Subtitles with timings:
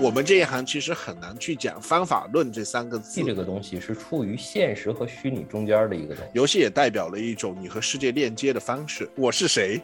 [0.00, 3.20] 我们这一行其实很难去讲方法论这三个字。
[3.24, 6.30] 这个东西是处于现实和虚拟中间的一个东西。
[6.34, 9.08] 游戏也代表了一种你和世界链接的方式。
[9.16, 9.80] 我是谁？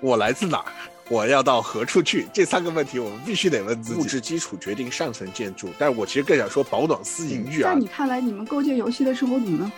[0.00, 0.72] 我来自哪儿？
[1.10, 2.26] 我要到何处去？
[2.32, 4.00] 这三个问题我们必须得问自己。
[4.00, 7.72] 物质基础决定上层建筑，但是我其实更想说保暖思淫欲啊。
[7.72, 9.70] 在你看来，你们构建游戏的时候，你们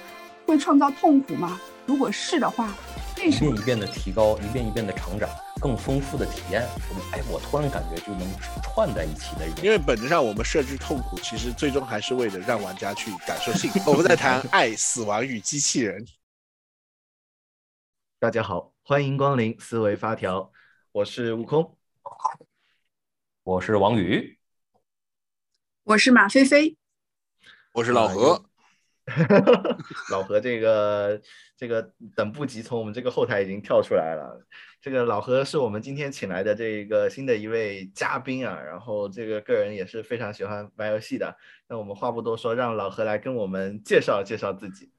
[0.47, 1.61] 会创造痛苦吗？
[1.85, 2.73] 如果是的话。
[3.19, 5.29] 为什么一遍一遍的提高，一遍一遍的成长，
[5.61, 6.63] 更丰富的体验。
[7.13, 8.27] 哎，我突然感觉就能
[8.63, 9.47] 串在一起的。
[9.63, 13.79] 因为本质上，我们设置痛苦，其实最终还是为了让玩家去感受幸福。
[13.93, 16.05] 我们在谈爱、死亡与机器人。
[18.19, 20.51] 大家好，欢迎光临思维发条，
[20.93, 21.77] 我是悟空，
[23.43, 24.39] 我是王宇，
[25.85, 26.77] 我是马飞飞，
[27.73, 28.47] 我是老何。
[30.11, 31.21] 老何，这个
[31.57, 31.83] 这个
[32.15, 34.47] 等不及，从我们这个后台已经跳出来了。
[34.83, 41.37] 这个老何是我们今天请来的这个新的一位嘉宾啊，然后这个个人也是非常喜欢玩游戏的。
[41.69, 44.91] 那我们话不多说，让老何来跟我们介绍介绍自己。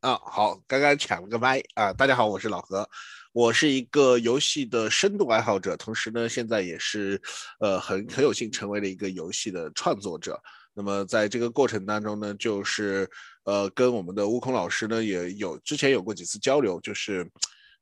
[0.00, 1.92] 啊，好，刚刚抢了个麦啊！
[1.92, 2.88] 大家好，我是老何，
[3.34, 7.20] 我是一个游戏的深度爱好者，同时呢，现在也是
[7.60, 10.40] 呃很很有幸成为了一个游戏的创作者。
[10.72, 13.06] 那么在这个过程当中呢，就是
[13.44, 17.28] 呃跟我们的悟空老师呢也有之前有过几次交流，就是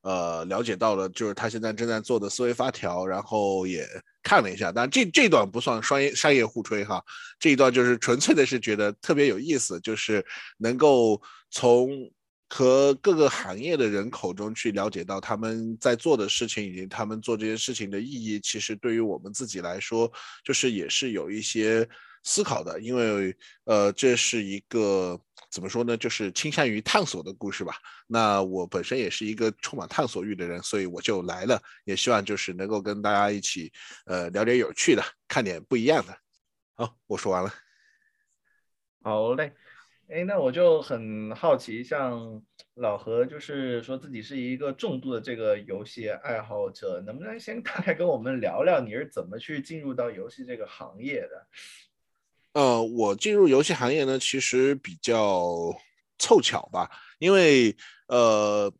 [0.07, 3.85] 呃了解到了就是他现在正在做的思维发条，然后也
[4.23, 7.03] 看了一下，但这这段不算商业商业互吹哈，
[7.41, 10.25] 这一段就是纯粹的是觉得特别有意思，就是
[10.59, 11.91] 能够从
[12.49, 20.11] 和各个行业的人口中去了解到他们在做的事情以及他们做这件事情的意义，其实对于我们自己来说，
[20.45, 21.89] 就是也是有一些。
[22.29, 23.33] 思考的，因为
[23.67, 25.17] 呃，这是一个
[25.57, 27.77] 怎么说呢，就是倾向于探索的故事吧。
[28.07, 33.73] 那我本身也是一个充满探索欲的人，所以我就来了，也希望就是能够跟大家一起
[34.05, 36.15] 呃聊点有趣的，看点不一样的。
[36.75, 37.51] 好，我说完了。
[39.03, 39.55] 好嘞，
[40.11, 42.43] 哎，那我就很好奇，像
[42.75, 51.47] 老何就是说自己是一个重度的这个游戏爱好者，能不能先大概跟我们聊聊你是怎么去进入到游戏这个行业的？
[52.57, 55.77] 呃，我进入游戏行业呢，其实比较
[56.19, 57.77] 凑巧吧，因为
[58.09, 58.73] 呃，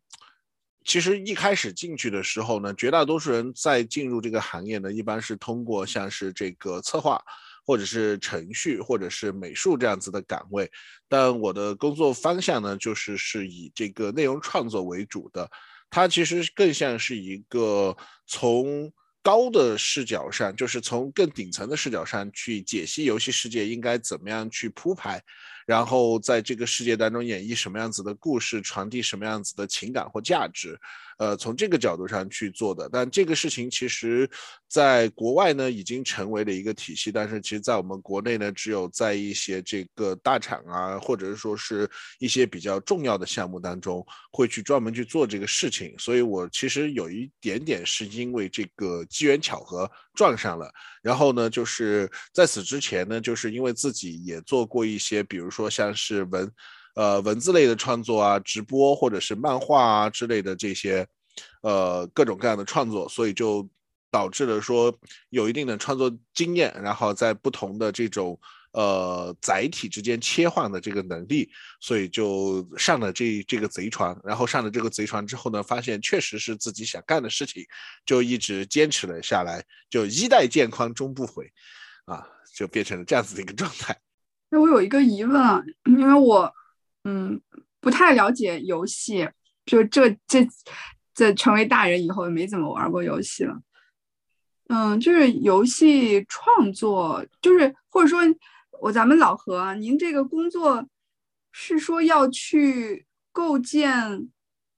[0.83, 7.21] 其实一开始进去的时候呢，绝大多数人在进入这个行业呢，一般是通过像是这个策划，
[7.67, 10.67] 或者是程序，或者是美术这样子的岗位，
[11.07, 15.47] 但我的工作方向呢，就是是以这个内容创作为主的，
[15.91, 17.95] 它其实更像是一个
[18.25, 18.91] 从。
[19.27, 25.21] 高的视角上，就是从更顶层的视角上去解析游戏世界应该怎么样去铺排。
[25.65, 30.79] 然后在这个世界当中演绎什么样子的故事，传递什么样子的情感或价值，
[31.17, 32.89] 呃，从这个角度上去做的。
[32.91, 34.29] 但这个事情其实
[34.67, 41.89] 在国外呢已经成为了一个体系，但是其实在我们国内呢，只有在一些这个大厂啊，或者是说是
[42.19, 45.93] 一些比较重要的项目当中，会去专门去做这个事情。
[45.97, 50.71] 所以我其实有一点点是因为这个机缘巧合撞上了。
[51.01, 56.51] 然后呢，就是在此之前呢，就是因为自己也做过一些，比如说像是文，
[56.97, 61.07] 呃，文字类的创作啊，直播或者是漫画啊之类的这些，
[61.61, 63.69] 呃，各种各样的创作，所以就
[64.09, 64.91] 导致了说
[65.29, 68.39] 有一定的创作经验，然后在不同的这种。
[68.73, 71.49] 呃，载体之间切换的这个能力，
[71.79, 74.15] 所以就上了这这个贼船。
[74.23, 77.65] 然后上了这个贼船之后呢，发现确实是自己想干的事情，
[78.05, 81.51] 就一直坚持了下来，就衣带渐宽终不悔，
[82.05, 83.97] 啊，就变成了这样子的一个状态。
[84.51, 86.53] 那我有一个疑问啊，因为我
[87.07, 87.41] 嗯
[87.79, 89.27] 不太了解游戏，
[89.65, 90.45] 就这这
[91.13, 93.57] 这成为大人以后也没怎么玩过游戏了。
[94.67, 98.21] 嗯，就是游戏创作，就是或者说。
[98.79, 100.87] 我咱们老何，您这个工作
[101.51, 104.29] 是说要去构建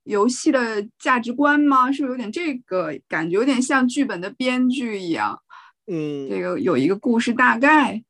[0.03, 1.91] 游戏的价值观吗？
[1.91, 5.37] 是不是有点这个感觉，有点像剧本的编剧一样？
[5.87, 8.01] 嗯，这个有一个故事大概。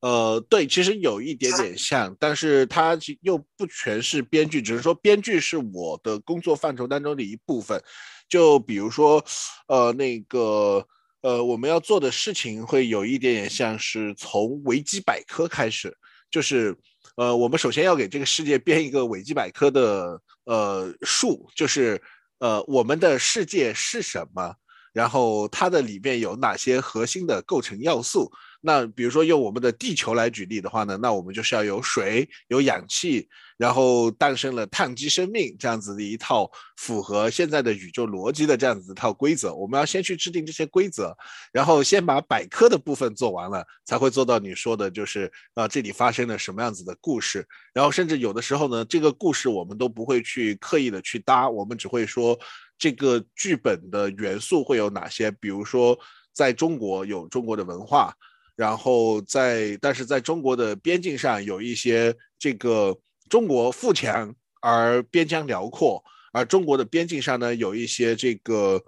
[0.00, 7.82] 呃，对，其实有一点点像，但是它又不全是编剧，只是说编剧是我的工作范畴当中的一部分。
[8.28, 9.24] 就比如说，
[9.66, 10.86] 呃，那个。
[11.20, 15.92] 呃，我们要做的事情会有一点点像是从维基百科开始，
[16.30, 16.72] 就是，
[17.16, 22.00] 呃，我们首先要给这个世界编一个维基百科的呃数，就是，
[22.38, 24.54] 呃，我们的世界是什么？
[24.92, 28.30] 然后它的里面有哪些核心的构成要素？
[28.60, 39.54] 那比如说用我们的地球来举例的话呢，那我们就是要有水、有氧气，然后诞生了碳基生命这样子的一套符合现在的宇宙逻辑的这样子一套规则。
[39.54, 41.16] 我们要先去制定这些规则，
[41.52, 47.46] 然后先把百科的部分做完了，才会做到你说的，就是啊这里发生了什么样子的故事。
[47.72, 52.36] 然后甚至有的时候呢，这个故事我们都不会去刻意的去搭，我们只会说
[52.78, 55.98] 这个剧本的元素会有哪些，比如说
[56.32, 58.14] 在中国有中国的文化。
[58.56, 62.98] 然后在，但是在中国的边境上有一些这个
[63.30, 66.02] 中国富强而边疆辽阔，
[66.32, 68.82] 而中国的边境上呢有一些这个，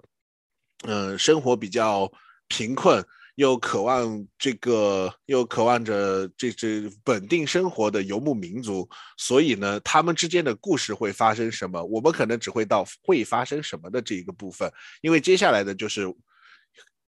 [0.83, 2.11] 嗯，生活比较
[2.49, 3.01] 贫困
[3.35, 11.83] 又渴望这个又渴望着这这稳定生活的游牧民族，所以呢，他们之间的故事会发生什么？
[11.83, 16.13] 我们可能只会到会发生什么的这一个部分，因为接下来的就是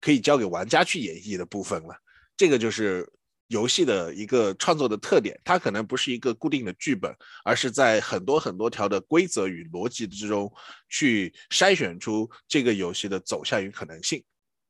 [0.00, 1.96] 可以交给玩家去演绎的部分了。
[2.36, 3.08] 这个就是
[3.48, 7.12] 游戏的一个创作的特点，它可能不是一个固定的剧本，
[7.44, 10.52] 而是在很多很多条的规则与逻辑之中
[10.88, 14.22] 去筛选出这个游戏的走向与可能性。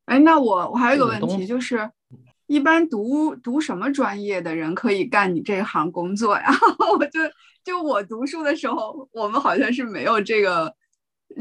[0.09, 1.89] 哎，那我我还有一个问题，就是
[2.47, 6.51] 一般读读什么专业的人可以干你这行工作呀？
[6.97, 7.19] 我就
[7.63, 10.73] 就我读书的时候，我们好像是没有这个。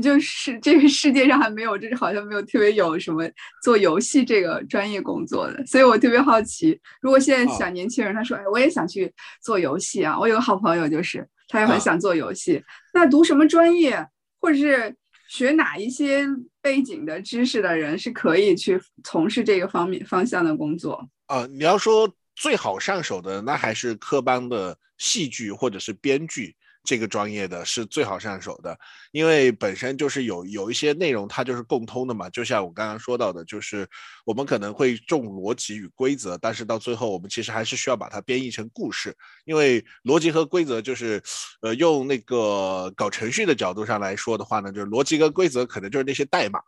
[0.02, 3.24] 就是这个世界上还没有，这好像没有特别有什么
[3.64, 9.10] 做游戏这个专业工作的，所以我特别好奇，如果现在小年轻人他说，哎，我也想去
[9.42, 12.62] 做游戏啊，我有个好朋友就是他也很想做游戏，
[12.92, 14.06] 那读什么专业
[14.42, 14.94] 或者是
[15.28, 16.26] 学哪一些
[16.60, 21.46] 背景的知识的人是可以去从事这个方面方向的工作呃？
[21.46, 26.56] 你要说最好上手的，那还是科班的戏剧或者是编剧。
[26.88, 28.74] 这个专业的是最好上手的，
[29.12, 32.30] 因为本身就是有有一些内容它就是共通的嘛。
[32.30, 33.86] 就像我刚刚说到的，就是
[34.24, 39.14] 我们可能会重逻辑与规则，但是到最后我们其实还是需要把它编译成故事。
[39.44, 41.22] 因为逻辑和规则就是，
[41.60, 46.58] 呃，用那个搞程序的角度上来说的话呢，就是逻辑跟规则可能就是那些代码，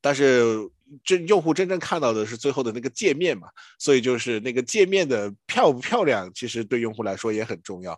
[0.00, 0.68] 但是
[1.04, 3.46] 真用户真正看到的是最后的那个界面嘛。
[3.78, 7.96] 所以就是那个界面的漂不漂亮，其实对用户来说也很重要。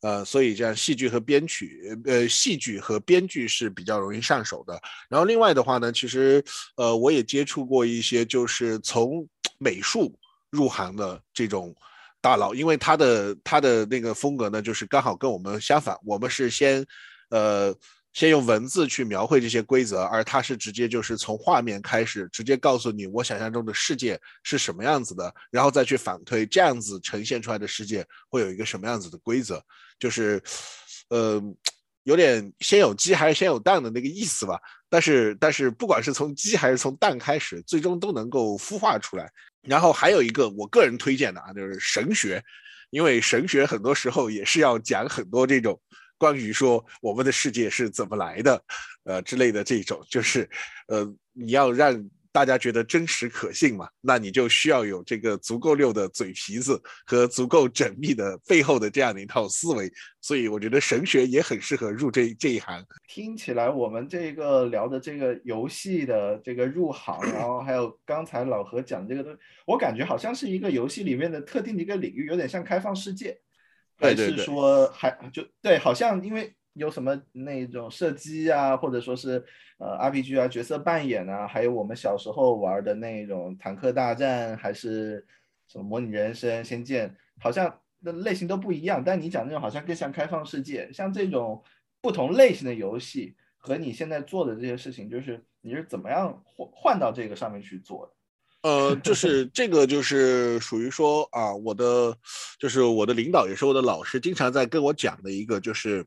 [0.00, 4.80] 呃，所以这样戏剧和编曲，呃，戏剧和编剧是比较容易上手的。
[5.08, 6.42] 然后另外的话呢，其实
[6.76, 9.26] 呃，我也接触过一些就是从
[9.58, 10.18] 美术
[10.50, 11.74] 入行的这种
[12.20, 15.96] 大佬，因为他的他的那个风格呢，就是刚好跟我们相反。
[16.04, 16.84] 我们是先
[17.30, 17.74] 呃
[18.12, 29.62] 先用文字去描绘这些规则，而他是直接就是从画面开始，直接告诉你我想象中的世界是什么样子的，然后再去反推这样子呈现出来的世界会有一个什么样子的规则。
[29.98, 30.42] 就是，
[31.08, 31.40] 呃，
[32.04, 34.58] 有点先有鸡还是先有蛋的那个意思吧。
[34.88, 39.30] 但是，但是不管是从鸡还是从蛋开始，最终都能够孵化出来。
[39.62, 42.42] 然后还有一个我个人推荐的啊，就是神学，
[42.88, 45.78] 因为神学很多时候也是要讲很多这种
[46.20, 48.62] 关于说我们的世界是怎么来的，
[49.04, 50.48] 呃之类的这种，就是
[50.86, 52.08] 呃你要让。
[52.32, 53.88] 大家觉得真实可信嘛？
[54.00, 59.90] 那你就需要有这个足够溜的嘴皮子和足够缜密的背后的这样的一套思维。
[60.20, 62.86] 所以我觉得神学也很适合入这这一行。
[63.08, 73.36] 听起来我们这个聊的这个游戏的这个入行，然后还有刚才老何讲这个东西，我感觉好像是一个游戏里面的特定的一个领域，有点像开放世界，
[74.00, 76.52] 还是说还就对，好像因为。
[76.74, 79.44] 有什么那种射击啊，或者说是
[79.78, 85.26] 呃 RPG 啊，角色扮演啊，还有我们小时候玩的那种坦克大战，还是
[85.66, 89.02] 什么模拟人生、仙剑，好像的类型都不一样。
[89.04, 91.60] 但你讲那种好像更像开放世界，像这种
[92.00, 98.12] 不同类型的游戏和你现在做的这些事情，就是你是怎么样换换到这个上面去做的？
[98.62, 102.16] 呃，就是这个就是属于说啊，我的
[102.58, 106.04] 就是我的领导也是我的老师，经常在跟我讲的一个就是。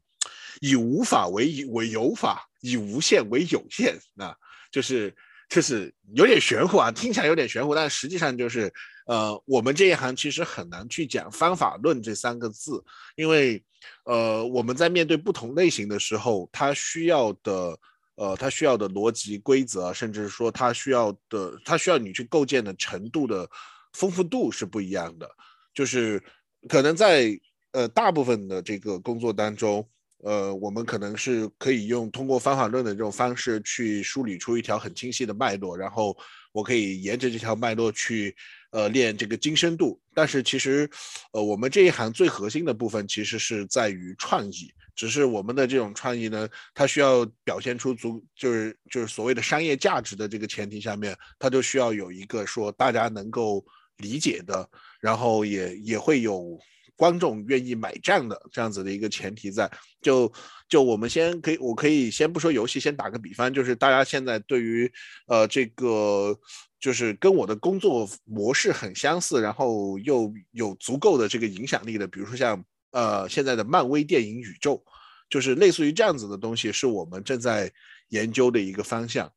[0.62, 4.36] 以无法为为有法，以无限为有限，啊，
[4.72, 5.14] 就是
[5.50, 8.72] 就是有点玄乎啊，听起来有点玄乎，但实际上就是，
[9.08, 12.82] 呃，我们这一行其实很难去讲方法论这三个字，
[13.16, 13.62] 因为，
[14.06, 17.78] 呃，我们在面对不同类型的时候，它需要的，
[18.16, 23.50] 呃，它需要的逻辑规则，甚至说它需要的，它需要你去构建的程度的
[23.94, 25.30] 丰富度是不一样的，
[25.74, 26.22] 就是
[26.68, 27.40] 可能在
[27.72, 29.88] 呃大部分的这个工作当中。
[30.26, 36.18] 呃，我们可能是可以用通过方法论的这种方式去梳理出一条很清晰的脉络，然后
[36.54, 38.34] 我可以沿着这条脉络去
[38.72, 40.00] 呃练这个精深度。
[40.14, 40.90] 但是其实，
[41.34, 53.66] 呃，我们这一行最核心的部分其实是在于创意，只是我们的这种创意呢，它需要表现出足，就是就是所谓的商业价值的这个前提下面，它就需要有一个说大家能够
[53.98, 54.70] 理解的，
[55.02, 56.60] 然后也也会有
[56.96, 59.72] 观众愿意买账的这样子的一个前提在。
[60.02, 60.32] 就
[60.70, 64.92] 就我们先可以，我可以先不说游戏，先打个比方，就是大家现在对于
[65.28, 66.38] 呃这个
[66.80, 72.64] 就是跟我的工作模式很相似，然后又有足够的这个影响力的，比如说像。
[72.94, 74.84] 呃，现在的漫威电影宇宙，
[75.30, 77.72] 就是类似于这样子的东西，是我们正在
[78.10, 79.32] 研究的一个方向。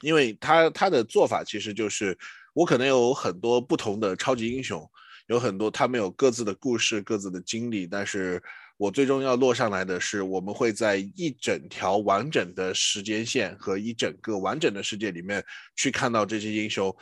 [0.00, 2.16] 因为他他的做法其实就是，
[2.54, 4.88] 我可能有很多不同的超级英雄，
[5.26, 8.42] 有很多他们有各自的故事、各自的经历，但是
[8.76, 16.96] 我最终要落上来的是，我们会在一整条完整的时间线和一整个完整的世界里面去看到这些英雄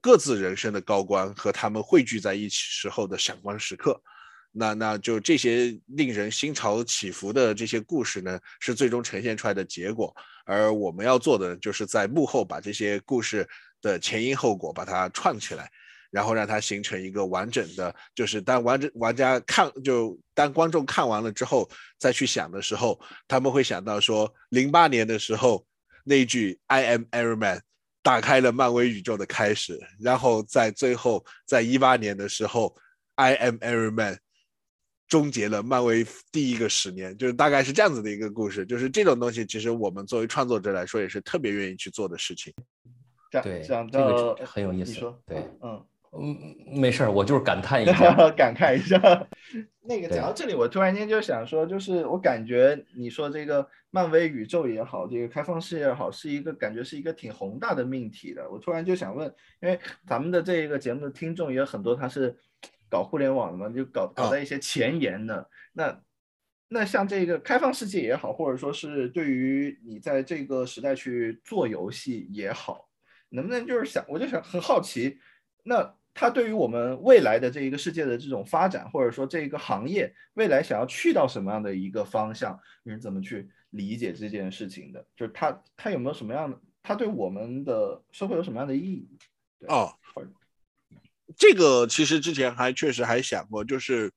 [0.00, 4.00] 各自人生的高光和他们汇聚在一起时候的闪光时刻。
[4.52, 10.14] 那那就这些令人心潮起伏的这些故事呢，是最终呈现出来的结果。
[10.44, 13.46] 而我们要做的，就是在幕后把这些故事
[13.82, 15.70] 的前因后果把它串起来，
[16.10, 17.94] 然后让它形成一个完整的。
[18.14, 25.64] 就是当完整玩家看，就当观众看完了之后，再去想的时候，他们会想到说，零八年的时候
[26.04, 27.62] 那句 “I am Iron Man”
[28.02, 32.74] 打开了漫威宇宙的开始，然后在最后，在一八年的时候
[33.16, 34.18] ，“I am Iron Man”。
[35.08, 38.66] 终结了漫威第一个十年，就是大概是这样子的一个故事。
[38.66, 42.52] 就是这种东西，其实我们作为创作者来说，也是特别愿意去做的事情。
[43.30, 44.92] 对，这样这个很有意思。
[44.92, 49.26] 你说，对，嗯嗯，没事儿，我就是感叹一下， 感慨一下。
[49.80, 58.46] 那个讲到这里，我突然间就想说，就是我感觉你说这个漫威宇宙也好，这个开放世界也好，是一个感觉是一个挺宏大的命题的。
[58.50, 59.26] 我突然就想问，
[59.62, 62.36] 因为咱们的这一个节目的听众也有很多，他是。
[62.90, 65.48] 搞互联网的嘛，就搞搞在一些前沿的。
[65.72, 66.02] 那
[66.68, 72.88] 那像这个开放世界也好，或者说是对于你在这个时代去做游戏也好，
[73.30, 75.18] 能不能就是想，我就想很好奇，
[75.62, 85.06] 那它对于我们未来的这一个世界的这种发展，或者说这个行业未来想要去到什么样的一个方向，你是怎么去理解这件事情的？
[85.16, 89.08] 就是它它有没有什么样的，它对我们的社会有什么样的意义？
[89.68, 89.90] 哦。
[91.36, 94.10] 这个其实之前还确实还想过，就是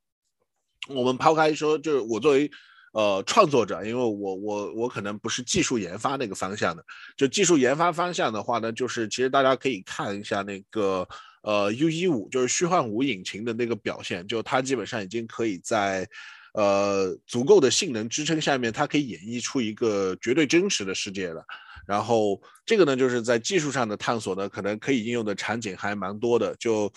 [0.87, 2.49] 我们抛开说，就是我作为
[2.93, 6.83] 呃创作者，因为我我我可能不是技术研发那个方向的，
[7.17, 11.07] 就技术研发方向的话呢，就是其实大家可以看一下那个
[11.43, 16.07] 呃 U 一五，就是虚幻五引擎的那个表现，就它基本上已经可以在
[16.53, 21.43] 呃足够的性能支撑下面，它可以演绎出一个绝对真实的世界了。
[21.91, 26.55] 然后这个呢，就是在技术上的探索呢，可能可以应用的场景还蛮多的。
[26.55, 26.89] 就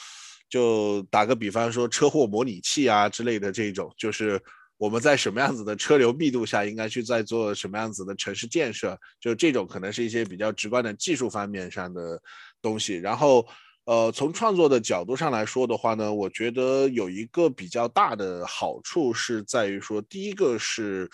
[0.49, 4.41] 就打个比方说，车祸模拟器啊之类的这种，就是
[4.77, 12.23] 我们在什么样子的车流密度下，应该去在做什么样子的城市建设，就这种可能是一些比较直观的技术方面上的
[12.63, 12.95] 东西。
[12.99, 13.45] 然后，
[13.87, 21.11] 呃，从创作的角度上来说的话呢，我觉得有一个比较大的好处是在于说，第一个是，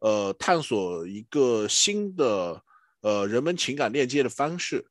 [0.00, 2.62] 呃，探索一个新的。
[3.04, 4.82] 呃，人们情感链接的方式，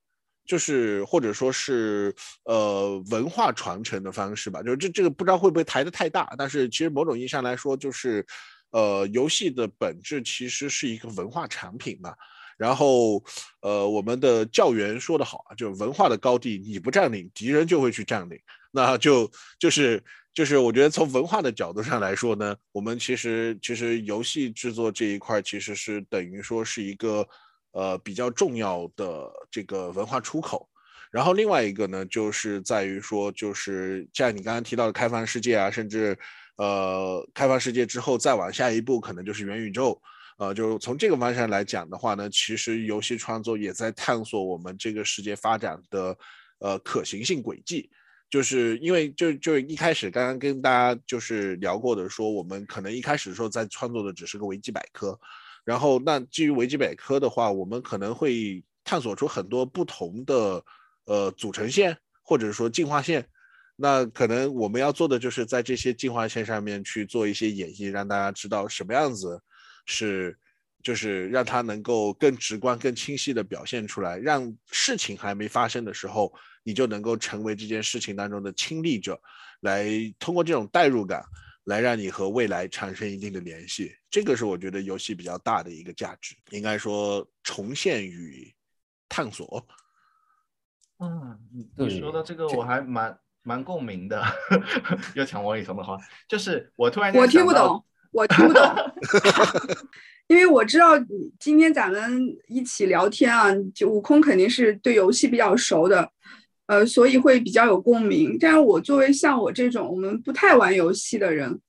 [0.45, 2.13] 就是或者说是
[2.45, 4.61] 呃文化传承的方式吧。
[4.61, 8.23] 就是这这个不知道会不会抬得太大，但是其实某种意义上来说，就是
[8.69, 12.13] 呃游戏的本质其实是一个文化产品嘛。
[12.55, 13.23] 然后
[13.61, 18.39] 呃我们的教员说的好啊，就文化的高地你不占领，敌人就会去占领。
[18.71, 19.27] 那就
[19.57, 19.99] 就是
[20.35, 27.27] 就是我觉得从文化的角度上来说呢，我们其实其实游戏制作这一块其实是等于说是一个。
[27.73, 30.69] 呃，比较重要的这个文化出口，
[31.11, 36.17] 然后另外一个呢，就是在于说，就是像你刚刚提到的开放世界啊，甚至
[36.57, 40.01] 呃，开放世界之后再往下一步，可能就是元宇宙。
[40.37, 46.17] 呃，就是从这个方向来讲的话呢，其实游戏创作也在探索我们这个世界发展的
[46.59, 47.89] 呃可行性轨迹。
[48.29, 55.19] 就是因为就就一开始刚刚跟大家就是聊过的，说我们可能一开始的时候在创作的只是个维基百科。
[55.65, 60.63] 然后，那基于维基百科的话，我们可能会探索出很多不同的
[61.05, 63.25] 呃组成线，或者说进化线。
[63.75, 69.41] 那可能我们要做的就是在这些进化线上面去做一些演绎，让大家知道什么样子
[69.85, 70.37] 是，
[70.83, 76.31] 就是让它能够更直观、更清晰的表现出来，让事情还没发生的时候，
[76.63, 79.19] 你就能够成为这件事情当中的亲历者，
[79.61, 79.87] 来
[80.19, 81.23] 通过这种代入感。
[81.65, 88.53] 来让你和未来产生一定的联系，这个是我觉得游戏比较大的一个价值，应该说重现与
[89.07, 89.65] 探索。
[90.99, 91.39] 嗯，
[91.77, 94.23] 你说的这个我还蛮蛮共鸣的，
[95.15, 98.63] 又抢王以诚的话，就是我突然间我听不懂，我听不懂，
[100.27, 100.91] 因为我知道
[101.39, 106.11] 今天咱们一起聊天啊，就悟空肯定是对游戏比较熟的，
[106.67, 108.37] 呃，所以会比较有共鸣。
[108.39, 111.59] 但是我作为像我这种我们不太玩游戏的人，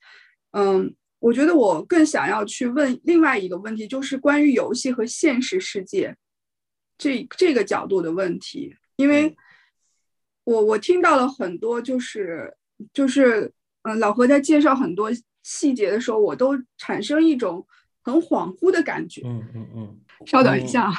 [0.52, 6.16] 嗯，我觉得我更想要去问另外一个问题，就是关于游戏和现实世界
[6.96, 9.36] 这这个角度的问题，因为
[10.44, 12.54] 我我听到了很多，就是
[12.92, 15.10] 就是嗯，老何在介绍很多。
[15.46, 17.66] 细节的时候，我都产生一种
[18.02, 19.20] 很恍惚的感觉。
[19.26, 20.90] 嗯嗯嗯，稍等一下。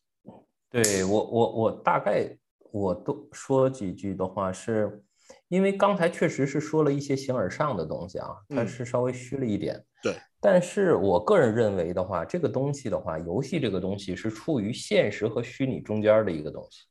[0.68, 2.36] 对我我我大概
[2.70, 5.02] 我都说几句的话，是
[5.48, 9.82] 因为刚才确实是说了一些形而上的东西啊，它是稍微虚了一点。
[10.02, 16.84] 对，但是我个人认为的话，这个东西的话，游戏这个东西是处于现实和虚拟中间的一个东西。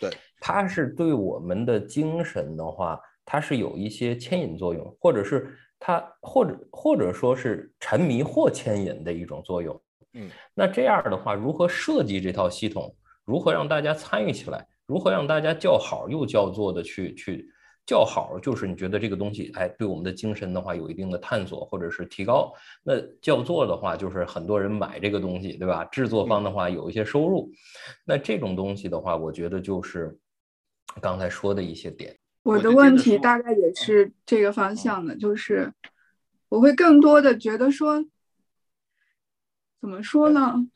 [0.00, 0.10] 对，
[0.40, 5.56] 它是对我们的精神的话，它是有一些牵引作用，或者是。
[5.82, 9.82] 它或者或者说是沉迷或牵引的一种作用，
[10.12, 12.94] 嗯，那这样的话，如何设计这套系统？
[13.24, 14.68] 如何让大家参与起来？
[14.90, 17.48] 如何让大家叫好又叫座的去去
[17.86, 18.40] 叫好？
[18.40, 22.52] 就是你觉得这个东西，哎，对我们的精神的话有一定的探索或者是提高。
[22.82, 25.84] 那叫座的话，就是很多人买这个东西，对吧？
[25.84, 27.52] 制作方的话有一些收入。
[28.04, 30.18] 那这种东西的话，我觉得就是
[31.00, 32.18] 刚才说的一些点。
[32.42, 35.72] 我的问题大概也是这个方向的，就是
[36.48, 38.04] 我会更多的觉得说，
[39.80, 40.66] 怎么说呢？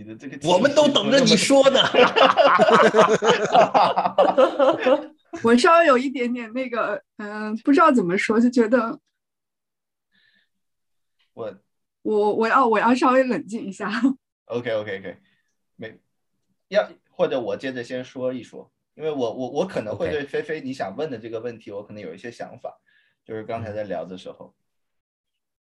[0.00, 1.78] 你的这个我们都等着你说呢。
[5.44, 8.98] 我稍微有一点点那个，嗯，不知道怎么说，就觉得
[11.34, 11.54] 我
[12.00, 13.92] 我我要我要稍微冷静一下。
[14.46, 15.18] OK OK OK，
[15.76, 16.00] 没
[16.68, 18.72] 要或者我接着先说一说。
[18.94, 22.80] 因为我我我可能会对菲菲你想问的这个问题，我可能有一些想法，
[23.22, 24.54] 就是刚才在聊的时候，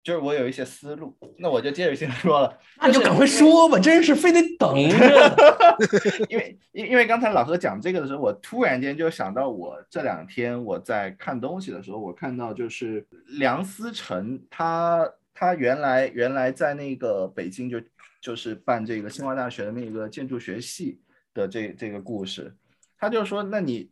[0.03, 5.35] 就是我有一些思路，那我就接着先说了， 那就赶快说吧，真是非得等着。
[6.29, 13.05] 因为因因为刚才老何讲这个的时候，我突然间就想到，我这两天我在看东西的时候，我看到就是
[13.37, 17.81] 梁思成，他他原来原来在那个北京就
[18.21, 20.99] 就是办这个清华大学的那个建筑学系
[21.33, 22.53] 的这这个故事。
[22.97, 23.89] 他就说：“那你，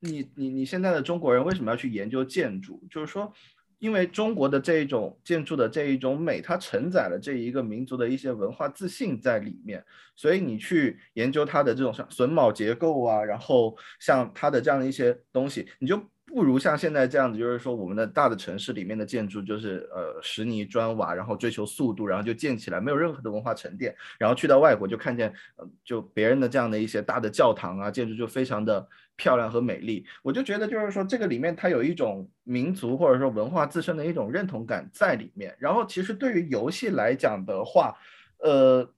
[0.00, 2.82] 你，你，你现在的中国人为什么要去研究建筑？
[2.90, 3.30] 就是说，
[3.78, 9.84] 因为中国的这一种建筑的这一种美，它承载了这一个民族的一些文化自信在里面。
[10.14, 23.94] 所以你去研究它的这种榫卯结构啊，然后像它的这样的一些东西，你就。”不如像现在这样子，就是说我们的大的城市里面的建筑就是呃石泥砖瓦，然后追求速度，然后就建起来，没有任何的文化沉淀。
[24.18, 30.04] 然后去到外国就看见，呃，就别人的这样的一些大的教堂啊，建筑就非常的漂亮和美丽。
[30.22, 35.56] 我就觉得就是说这个里面它有一种民族或者说文化自身的一种认同感在里面。
[35.58, 37.96] 然后其实对于游戏来讲的话，
[38.38, 38.92] 呃。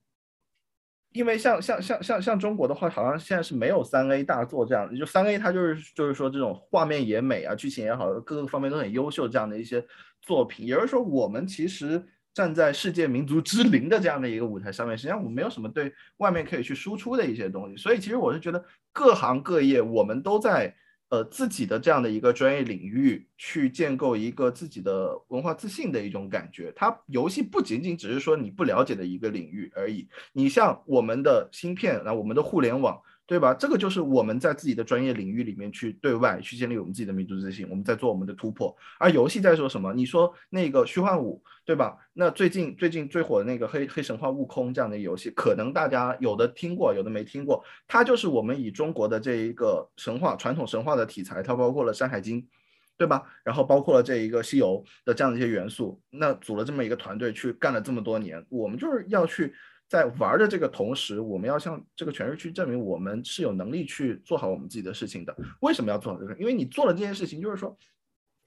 [1.18, 9.84] 因为像像像像像中国的话，好像现在是没有三 A 大作这样的，就三 A 它就是就是说这种画面也美啊，剧情也好，各个方面都很优秀这样的一些
[10.22, 10.64] 作品。
[10.64, 12.00] 也就是说，我们其实
[12.32, 17.76] 站在世界民族之林的这样的一个舞台上面，实际上我们没有什么对外面可以去输出的一些东西。
[17.76, 20.72] 所以其实我是觉得各行各业我们都在。
[21.10, 26.72] 呃，自己的这样的一个专业领域去建构一个自己的文化自信的一种感觉。
[26.76, 30.08] 它游戏不仅仅只是说你不了解的一个领域而已。
[30.32, 33.00] 你像我们的芯片，那我们的互联网。
[33.28, 33.52] 对吧？
[33.52, 38.74] 这个就是我们在自己的专业领域里面去对外去建立我们自己的民族自信，我们在做我们的突破。
[38.98, 39.92] 而游戏在说什么？
[39.92, 41.94] 你说那个虚幻五，对吧？
[42.14, 47.62] 那最近最近最火的那个黑黑神话悟空这样的游戏，可能大家有的听过，有的没听过。
[47.86, 52.48] 它就是我们以中国的这一个神话传统神话的题材，它包括了山海经，
[52.96, 53.22] 对吧？
[53.44, 59.52] 然后包括了这一个西游的这样的一些元素，那组了这么一个团队去干了这么多年，我们就是要去。
[59.88, 65.34] 在玩的这个同时，我们要向这个全市去证明我们是有能力去做好我们自己的事情的。
[65.60, 66.34] 为什么要做好这个？
[66.34, 67.74] 因为你做了这件事情，就是说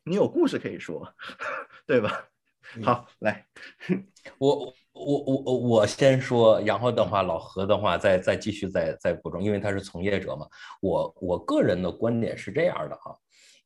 [0.04, 1.08] 你有故事可以说，
[1.88, 2.26] 对吧？
[2.84, 3.46] 好，来，
[4.38, 10.48] 我我我我我先说，然后的话，老何的话再再继续再再补充，因为他是从业者嘛。
[10.80, 13.18] 我我个人的观点是这样的哈，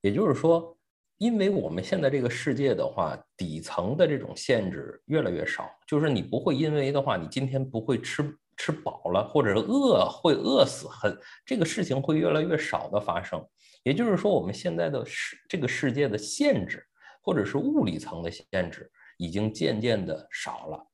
[0.01, 0.74] 也就是说。
[1.17, 13.41] 因为我们现在这个世界的话，底层的这种限制越来越少，就是你不会因为的话，你今天不会吃吃饱了，或者是饿会饿死，很这个事情会越来越少的发生。
[13.83, 16.85] 也就是说，我们现在的世这个世界的限制，
[17.21, 20.87] 或者是物理层的限制，已经渐渐的少了。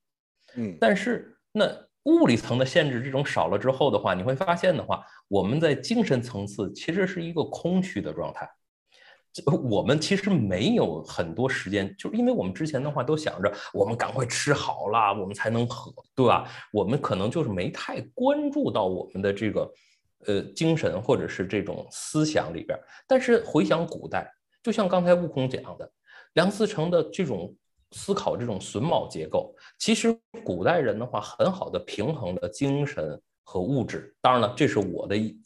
[0.56, 1.66] 嗯，但是那
[2.04, 8.48] 物理层的限制这种少了之后的话，你会发现的话，我们在精神层次其实是一个空虚的状态。
[9.46, 16.46] 我们其实没有很多时间，就是因为我们之前的话都想着我们赶快吃好了，我们才能喝，对吧？
[16.74, 19.74] 我们可能就是没太关注到我们的这个
[20.28, 22.78] 呃精神或者是这种思想里边。
[23.08, 24.30] 但是回想古代，
[24.62, 25.90] 就像刚才悟空讲的，
[26.34, 27.56] 梁思成的这种
[27.92, 30.14] 思考，这种榫卯结构，其实
[30.44, 34.14] 古代人的话很好的平衡了精神和物质。
[34.20, 35.40] 当然了，这是我的一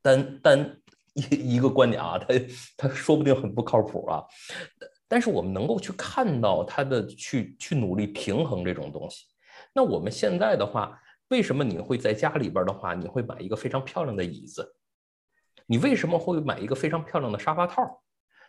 [0.00, 0.80] 单单。
[1.14, 2.34] 一一个观点啊，他
[2.76, 4.22] 他说不定很不靠谱啊，
[5.08, 9.24] 但是我们能够去看到他的去去努力平衡这种东西。
[9.72, 14.74] 那我们现在的话，为什么你会在家里边的话，你会买一个非常漂亮的椅子？
[15.66, 18.02] 你为什么会买一个非常漂亮的沙发套？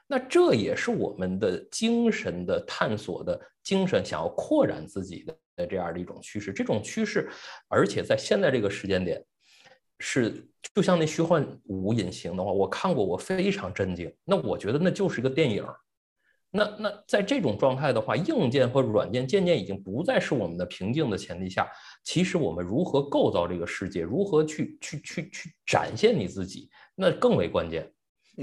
[0.07, 5.23] 那这也是我们的精神的探索的精神，想要扩展自己
[5.55, 6.51] 的这样的一种趋势。
[6.51, 7.29] 这种趋势，
[7.67, 9.23] 而且在现在这个时间点。
[9.99, 14.13] 是，就像那虚幻五隐形的话，我看过，我非常震惊。
[14.25, 15.65] 那我觉得那就是一个电影。
[16.51, 21.67] 那那在这种状态的话，硬件和软件渐渐已经不再是我们的瓶颈的前提下，
[22.03, 27.89] 其实我们如何构造这个世界，如何去去去去展现你自己，那更为关键。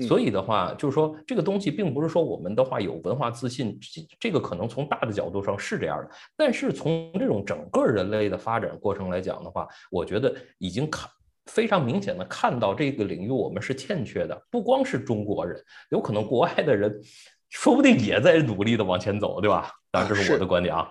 [0.07, 3.79] 所以的话，就是说这个东西并不是说我们的话有文化自信，
[4.19, 6.11] 这个可能从大的角度上是这样的。
[6.37, 11.11] 但是从这种整个人类的发展过程来讲的话，我觉得已经看。
[11.47, 17.03] 非常明显的看到这个领域我们是欠缺的，不光是中国人，有可能国外的人，
[17.51, 19.73] 说不定也在努力的往前走，对吧？
[19.91, 20.89] 当然这是我的观点啊。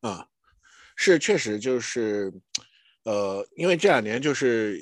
[0.00, 0.26] 啊，
[0.96, 2.32] 是确实就是，
[3.04, 4.80] 呃，因为这两年就是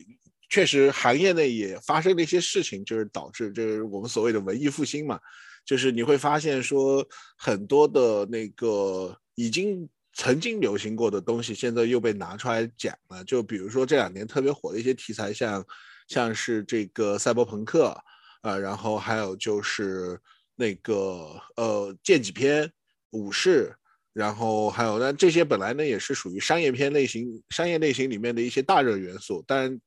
[0.49, 5.19] 确实行业内也发生了一些事情，就是导致就是我们所谓的文艺复兴嘛，
[5.65, 9.89] 就是你会发现说很多的那个已经。
[10.21, 13.25] 曾经流行过的东西，现在又被拿出来讲了。
[13.25, 15.65] 就比如说这两年特别火的一些题材，像
[16.09, 17.97] 像是这个赛博朋克，
[18.43, 20.21] 啊，然后还有就是
[20.57, 22.71] 那个呃剑戟片、
[23.13, 23.75] 武士，
[24.13, 29.81] 然后还有那这些本来呢也是属于商业片类型、商业类型里面的一些大热元素，但。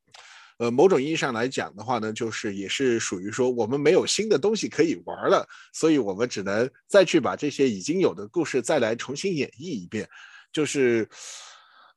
[0.60, 10.08] 呃，某种意义上来讲的话呢，就是也是属于说我们没有新的东西可以玩了，所以我们只能再去把这些已经有的故事再来重新演绎一遍。
[10.52, 11.10] 就是，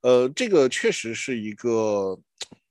[0.00, 2.18] 呃，这个确实是一个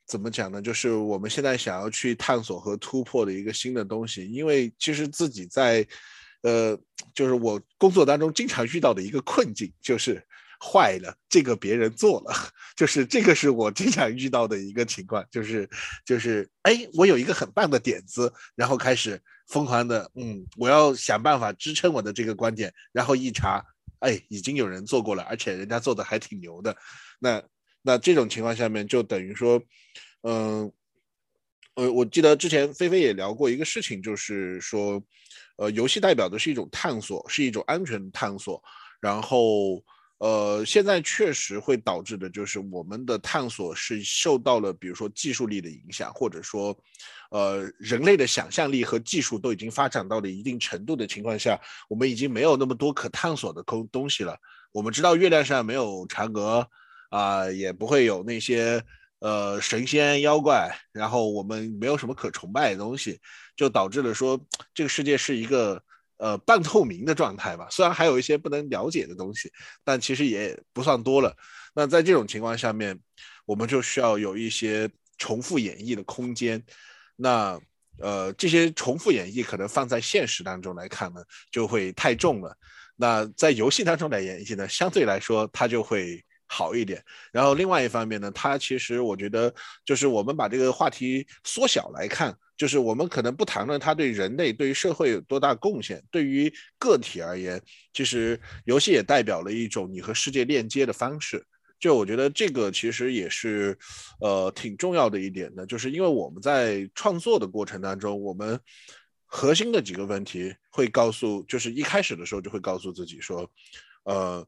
[0.08, 0.62] 怎么讲呢？
[0.62, 4.26] 就是我们现在想要去探索和突破的一个新的东西。
[4.26, 5.86] 因为其实自己在，
[6.42, 6.78] 呃，
[7.14, 10.22] 就是我工作当中经常遇到的一个困境，就是。
[10.66, 12.34] 坏了，这个别人做了，
[12.76, 15.70] 就是这个是我经常遇到的一个情况，就是
[16.04, 23.64] 就是哎，我有一个很棒的点子，然后开始疯狂的，嗯，我要想办法支撑我的这个观点，然后一查，
[24.00, 26.76] 哎，已经有人做过了，而且人家做的还挺牛的，
[27.20, 27.44] 那
[27.84, 29.62] 那这种情况下面就等于说，
[30.24, 30.72] 嗯，
[31.76, 35.00] 呃，我记得之前菲菲也聊过一个事情，就是说，
[35.58, 38.60] 呃，游戏代表的是一种探索，是一种安全探索，
[39.00, 39.84] 然后。
[40.18, 46.76] 呃，现在确实会导致的，就是我们的探索是受到了，比如说技术力的影响，或者说，
[47.32, 54.38] 呃，人类的想象力和技术都已经发展到了一定程度的情况下，我们已经没有那么多可探索的空东西了。
[54.72, 56.66] 我们知道月亮上没有嫦娥，
[57.10, 58.82] 啊，也不会有那些
[59.20, 63.20] 呃神仙妖怪，然后我们没有什么可崇拜的东西，
[63.58, 64.40] 就导致了说
[64.74, 65.84] 这个世界是一个。
[66.18, 69.52] 呃，半透明的状态吧，虽然还有一些不能了解的东西，
[69.84, 71.36] 但其实也不算多了。
[71.74, 72.98] 那在这种情况下面，
[73.46, 76.64] 我们就需要有一些重复演绎的空间。
[77.18, 77.60] 那
[78.00, 82.56] 呃，这些重复演绎可能放在现实当中来看呢，就会太重了。
[82.96, 87.04] 那在游戏当中来演绎呢，相对来说它就会好一点。
[87.34, 92.34] 然后另外一方面呢，它其实我觉得就是我们把这个话题缩小来看。
[92.58, 97.62] 就是我们可能不谈论它对人类、对于社会有多大贡献，对于个体而言，
[97.94, 101.46] 其实游戏也代表了一种你和世界链接的方式。
[101.80, 103.78] 就我觉得这个其实也是，
[104.22, 108.60] 呃，挺重要的一点的，就是因为我们在创作的过程当中，我们
[109.26, 113.50] 核心的几个问题会告诉，就是一开始的时候就会告诉自己说，
[114.04, 114.48] 呃。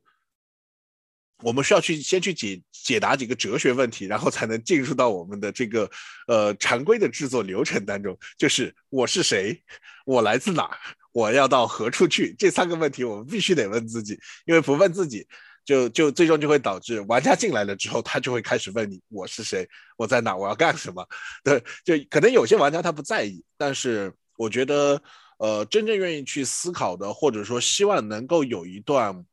[1.44, 5.88] 我们需要去先去解解答几个哲学问题，然后才能进入到我们的这个
[6.28, 8.18] 呃常规的制作流程当中。
[8.40, 9.64] 就是我是谁，
[10.06, 10.76] 我来自哪，
[11.12, 12.34] 我要到何处去？
[12.40, 15.28] 这三个问题我们必须得问自己，因为不问自己，
[15.64, 21.08] 就就最终就会导致玩家进来了之后，他就会开始问你我是谁，我在哪，我要干什么？
[21.44, 25.00] 对，就可能有些玩家他不在意，但是我觉得
[25.38, 29.24] 呃真正愿意去思考的，或者说希望能够有一段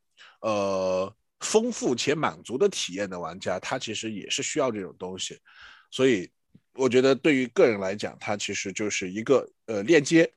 [0.43, 1.11] 呃。
[1.45, 5.39] 丰富且满足的体验的玩家，他其实也是需要这种东西，
[5.91, 6.29] 所以
[6.73, 10.33] 我觉得对于个人来讲，它其实就是一个呃链接，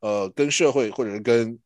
[0.00, 1.56] 呃跟社会或者是跟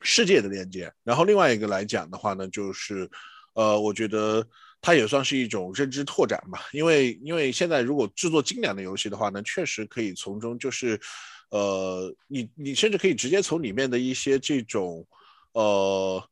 [0.00, 0.90] 世界的链接。
[1.02, 3.10] 然后另外一个来讲的话呢，就是
[3.54, 4.46] 呃，我觉得
[4.80, 6.68] 它也算是一种认知拓展吧。
[6.72, 10.98] 因为因为现在如果制作精良的游戏的话呢，确实可以从中就是
[11.50, 15.04] 呃，你你甚至可以直接从里面的一些这种
[15.54, 16.22] 呃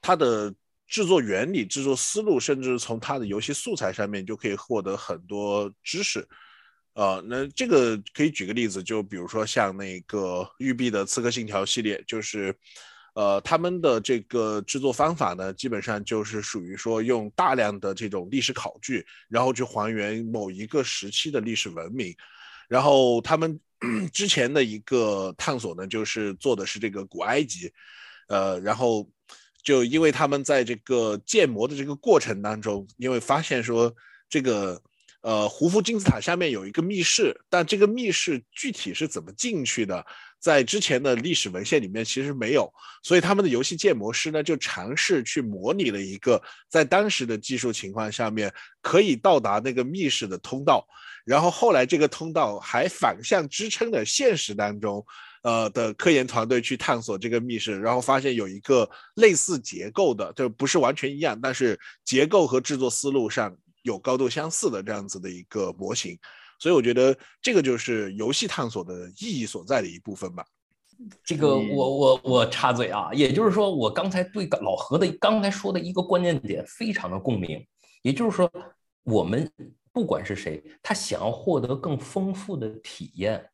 [0.00, 0.54] 它的。
[0.88, 6.26] 制作原理、制作思路，甚至从它的游戏素材上面就可以获得很多知识，
[6.94, 12.54] 呃，那这个可以举个例子，就比如说像那个育碧的《刺客信条》系列，就是，
[13.14, 22.14] 呃，他们的这个制作方法呢，基本上就是属于说用大量的这种历史考据，然后去还原某一个时期的历史文明，
[22.68, 23.58] 然后他们
[24.12, 27.72] 之前的一个探索呢，就是做的是这个古埃及，
[28.28, 29.10] 呃，然后。
[29.66, 33.92] 就因为他们在这个建模的这个过程当中，因为发现说
[34.28, 34.80] 这个
[35.22, 40.06] 呃胡夫金字塔下面有一个密室，但这个密室具体是怎么进去的，
[40.38, 50.86] 在之前的历史文献里面其实没有，所以他们的游戏建模师呢就尝试去模拟了一个在当时的技术情况下面可以到达那个密室的通道，
[51.24, 55.04] 然后后来这个通道还反向支撑的现实当中。
[55.42, 66.18] 呃的科研团队去探索这个密室，然后发现有一个类似结构的，就不是完全一样，但是结构和制作思路上有高度相似的这样子的一个模型，
[66.58, 70.44] 所以我觉得这个就是游戏探索的意义所在的一部分吧。
[71.22, 77.62] 这个我我我插嘴啊，也就是说我刚才对老何的刚才说的一个关键点非常的共鸣，
[78.02, 78.50] 也就是说
[79.04, 79.46] 我们
[79.92, 83.46] 不管是谁，他想要获得更丰富的体验。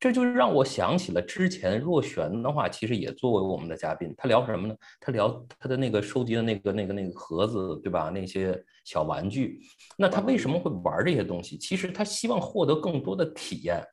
[0.00, 4.76] 这就让我想起了之前若璇的话，其实也作为我们的嘉宾，他聊什么呢？
[5.00, 8.08] 他聊他的那个收集的那个那个那个盒子，对吧？
[8.08, 9.60] 那些小玩具，
[9.96, 11.58] 那他为什么会玩这些东西？
[11.58, 13.84] 其实他希望获得更多的体验，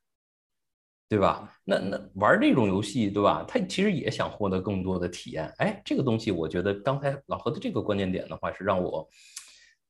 [1.09, 1.51] 对吧？
[1.63, 3.43] 那那玩这种游戏，对吧？
[3.47, 5.51] 他其实也想获得更多的体验。
[5.57, 9.09] 哎，这个东西，我觉得刚才老何的这个关键点的话，是让我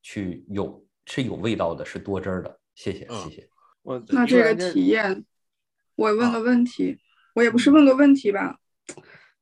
[0.01, 2.57] 去有是有味道的，是多汁儿的。
[2.73, 3.49] 谢谢，谢谢。
[3.81, 5.25] 我那这个体验。
[5.95, 6.97] 我问个问题，
[7.35, 8.57] 我也不是问个问题吧，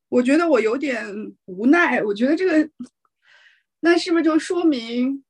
[0.10, 1.04] 我觉得我有点
[1.46, 2.02] 无奈。
[2.04, 2.70] 我觉得这个，
[3.80, 5.24] 那是不是就说明，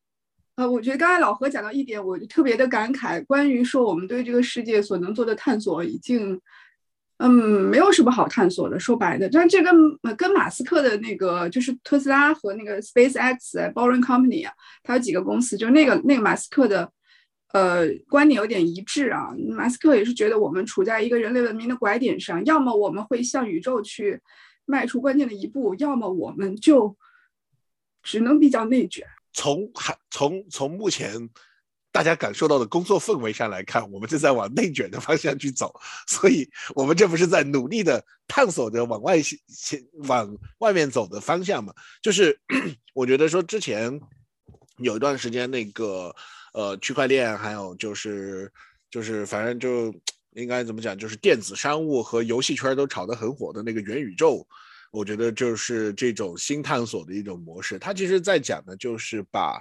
[0.55, 6.37] 呃，我觉得刚才老何讲到一点，我就特别的感慨，关于说我们对这个世界所能做的探索已经，
[7.19, 8.77] 嗯，没有什么好探索的。
[8.77, 9.73] 说白的，但这跟
[10.17, 16.91] 跟马斯克的那个就是特斯拉和那个 Space X Boring Company 啊，它有几个公司，就那个那个马斯克的。
[17.53, 19.29] 呃，观点有点一致啊。
[19.49, 24.19] 马斯克也是觉得我们处在一个人类文明的拐点上，要么我们会向宇宙去
[24.65, 26.97] 迈出关键的一步，要么我们就
[28.01, 29.05] 只能比较内卷。
[29.33, 31.29] 从还从从目前
[31.91, 39.17] 大家感受到的工作氛围上来看，我们正在往内卷的方向去走，所以我们这不是在努力的探索着往外
[40.07, 41.71] 往外面走的方向嘛？
[42.01, 42.35] 就是
[42.95, 44.01] 我觉得说之前
[44.77, 46.15] 有一段时间那个。
[46.53, 48.51] 呃，区块链还有就是
[48.89, 49.93] 就是反正就
[50.35, 54.47] 应该怎么讲，就是电子商务和游戏圈都炒得很火的那个元宇宙，
[54.91, 57.79] 我觉得就是这种新探索的一种模式。
[57.79, 59.59] 它其实在讲的就是把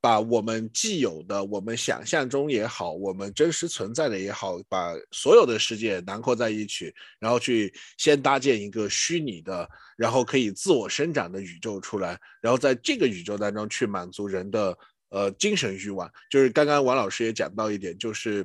[0.00, 14.76] 把我们既有的、我们想象中也好，我们真实存在的也好，把所有的世界囊括在一起，然后去先搭建一个虚拟的，然后可以自我生长的宇宙出来，然后在这个宇宙当中去满足人的。
[15.16, 18.44] 呃，精神欲望就是刚刚王老师也讲到一点，就是，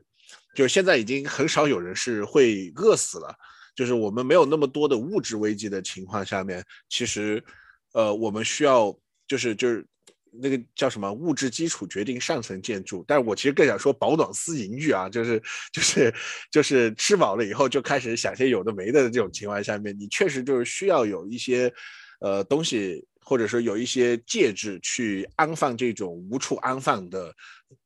[0.56, 3.36] 就是现在已经很少有人是会饿死了，
[3.76, 7.44] 就是我们没有那么多的物质危机的情况下面，其实，
[7.92, 9.86] 呃，我们需要就是就是
[10.32, 16.14] 那个叫什么物质基础决定上层建筑，但是我其实更想说饱暖思淫欲啊，就是就是
[16.50, 21.74] 就是吃饱了以后就开始想些有的没的这种情况下面，你确实就是需要有一些
[22.22, 23.06] 呃东西。
[23.32, 27.34] 或者说有一些介质去安放这种无处安放的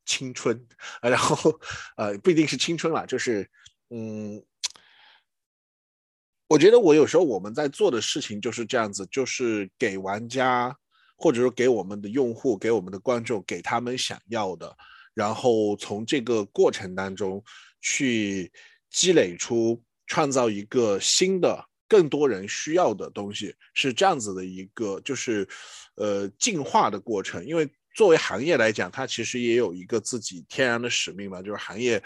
[0.03, 0.59] 青春，
[1.03, 1.53] 然后
[1.97, 3.47] 呃不一定是青春了，就是
[3.91, 4.43] 嗯，
[6.47, 10.75] 我觉得我有时候我们在做的事情就是这样子，就是给玩家
[11.15, 14.75] 或者说给我们的用户、给我们的观众，给他们想要的，
[15.13, 17.43] 然后从这个过程当中
[17.81, 18.51] 去
[18.89, 21.63] 积累出创造一个新的。
[21.87, 25.47] 更多人需要的东西是这样子的一个，就是，
[25.95, 27.45] 呃，进化的过程。
[27.45, 32.01] 因为作为行业来讲，它其实也有一个自己天然的使命嘛，就是行业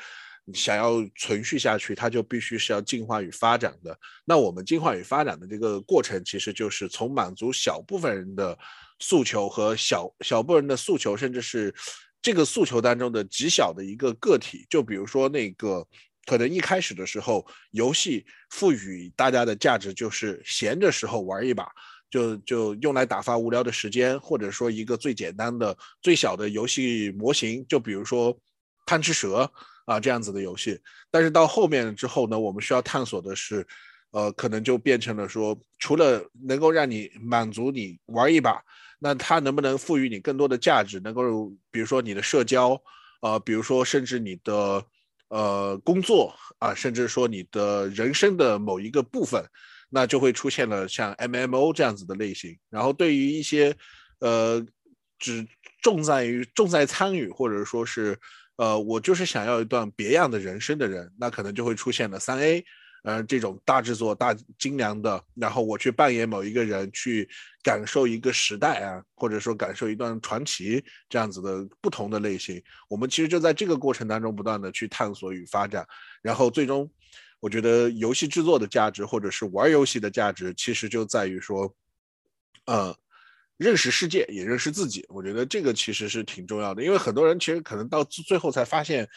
[0.53, 3.97] 想要存续下去，它就必须是要进化与发展的。
[4.25, 8.57] 那我们进化与发展的这个过程，其实就是从满足小部分人的
[8.99, 11.73] 诉求和小小部分人的诉求，甚至是
[12.21, 14.65] 这个诉求当中的极小的一个个体。
[14.69, 15.87] 就比如说那个。
[16.25, 21.67] 可能一开始的时候，游戏赋予大家的价值就是闲着时候玩一把，
[22.07, 28.37] 就就用来打发无聊的时间，或者说一个最简单的、最小的游戏模型，就比如说
[28.85, 29.51] 贪吃蛇
[29.85, 30.79] 啊这样子的游戏。
[31.09, 33.65] 但是到后面之后呢，我们需要探索的是，
[34.11, 38.61] 呃，可能就变成了说，除了能够让你满足你玩一把，
[38.99, 40.99] 那它能不能赋予你更多的价值？
[40.99, 42.79] 能够比如说你的社交，
[43.21, 44.85] 呃，比如说甚至你的。
[45.29, 49.43] 呃，工作啊，甚至说你的人生的某一个部分，
[49.89, 52.57] 那就会出现了像 MMO 这样子的类型。
[52.69, 53.75] 然后对于一些
[54.19, 54.65] 呃
[55.17, 55.47] 只
[55.81, 58.17] 重在于重在参与，或者说是
[58.57, 62.63] 呃我就是想要一段别样的人生的人，那可能就会出现了三 A。
[63.03, 67.29] 呃，这种大制作、大精良的，然后我去扮演某一个人，去
[67.63, 75.87] 感受一个时代啊，或者说感受一段传奇这样子的不同的类型，我们其实就在这个过程当中不断的去探索与发展，
[76.21, 76.91] 然后最终，
[77.39, 81.73] 我觉得游戏制作的价值，或者是玩游戏的价值，其实就在于说，
[82.65, 82.93] 呃，
[83.55, 89.07] 认识世界也认识自己，我觉得这个其实是挺重要的，因为很多人其实可能到最后才发现，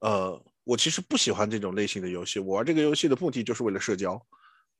[0.00, 0.44] 呃。
[0.64, 4.18] 我其实不喜欢这种类型的游戏，我玩这个游戏的目的就是为了社交，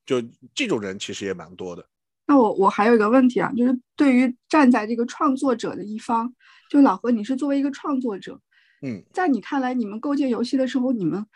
[0.07, 0.23] 就
[0.55, 1.87] 这种人其实也蛮多的。
[2.27, 6.35] 那我我还有一个问题啊，就是对于站在这个创作者的一方，
[6.71, 8.41] 就老何，你是作为一个创作者，
[8.81, 11.27] 嗯，在你看来，你们构建游戏的时候，你们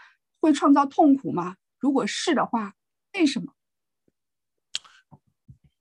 [0.41, 1.57] 会创造痛苦吗？
[1.79, 2.73] 如果是的话，
[3.13, 3.53] 为什么？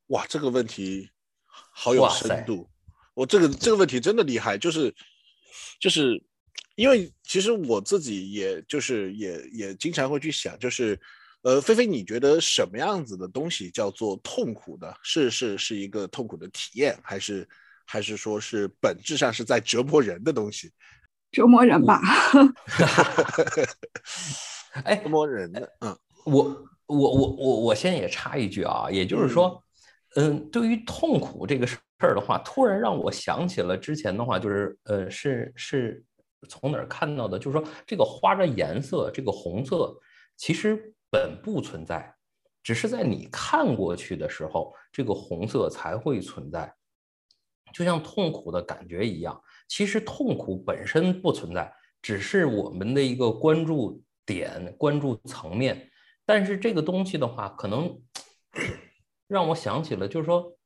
[0.07, 1.09] 哇，这个问题
[1.49, 2.69] 好有深度，
[3.13, 4.93] 我这个这个问题真的厉害，就是
[5.79, 6.26] 就是。
[6.75, 10.99] 因为其实我自己也就是也也经常会去想，就是，
[11.41, 14.95] 呃，菲菲，你觉得什么样子的东西叫做痛苦的？
[15.01, 17.49] 是是是一个痛苦的体验，还是
[17.83, 20.71] 还是说是本质上是在折磨人的东西？
[21.31, 21.99] 折磨人吧。
[24.85, 25.67] 哎，折磨人的。
[25.81, 26.43] 嗯，我
[26.85, 29.63] 我我我我先也插一句啊，也就是说，
[30.15, 36.03] 嗯，对于痛苦这个事儿的话，突然让我想起了之前的话，就是呃，是是。
[36.47, 37.39] 从哪儿看到的？
[37.39, 39.99] 就是说，这个花的颜色，这个红色
[40.35, 42.15] 其实本不存在，
[42.61, 46.73] 只是在你看过去的时候，这个红色才会存在。
[47.73, 55.89] 就像痛苦的感觉一样，其实痛苦本身不存在，只是我们的一个关注点、关注层面。
[56.25, 58.01] 但是这个东西的话，可能
[59.27, 60.56] 让我想起了，就是说。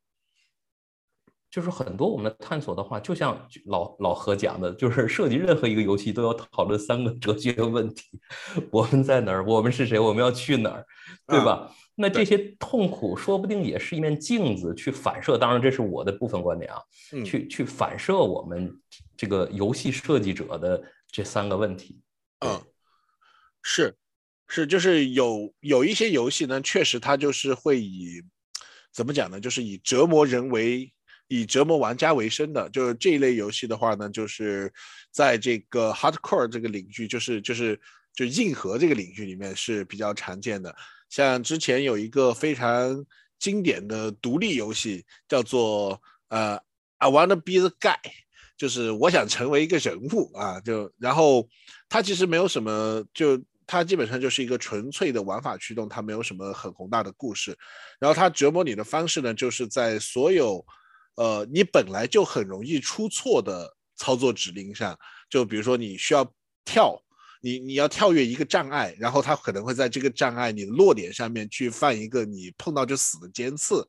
[1.52, 8.04] 就是很多我们的探索的话，就像老老何讲的，就是涉及任何一个游戏都要讨论三个哲学问题：
[8.70, 9.44] 我们在哪儿？
[9.44, 9.98] 我们是谁？
[9.98, 10.86] 我们要去哪儿？
[11.26, 11.70] 对吧？
[11.94, 15.36] 那这些痛苦说不定也是一面镜子，去反射。
[15.36, 16.80] 当然，这是我的部分观点啊，
[17.22, 18.74] 去去反射我们
[19.14, 22.00] 这个游戏设计者的这三个问题。
[22.40, 22.58] 嗯，
[23.62, 23.94] 是
[24.48, 28.22] 是，就是有有一些游戏呢，确实它就是会以
[28.90, 29.38] 怎么讲呢？
[29.38, 30.90] 就是以折磨人为。
[31.34, 34.70] 以折磨玩家为生的，就是这一类游戏的话呢，就是
[35.10, 37.80] 在这个 hardcore 这个领域，就是就是
[38.14, 40.74] 就硬核这个领域里面是比较常见的。
[41.08, 43.02] 像之前有一个非常
[43.38, 46.58] 经典的独立游戏，叫做呃
[46.98, 47.96] I wanna be the guy，
[48.58, 51.48] 就是我想成为一个人物啊，就然后
[51.88, 57.56] 它其实没有什么，就它基本上就是一个纯粹的玩法驱动，它没有什么很宏大的故事。
[57.98, 60.62] 然后它折磨你的方式呢，就是在所有
[61.16, 64.98] 呃，你本来就很容易出错的操作指令上，
[65.28, 66.24] 就比如说你需要
[66.64, 67.00] 跳，
[67.40, 73.86] 你你要跳跃一个障碍，然后它可能会在这个障碍你的落点上面去放一个你碰到就死的尖刺。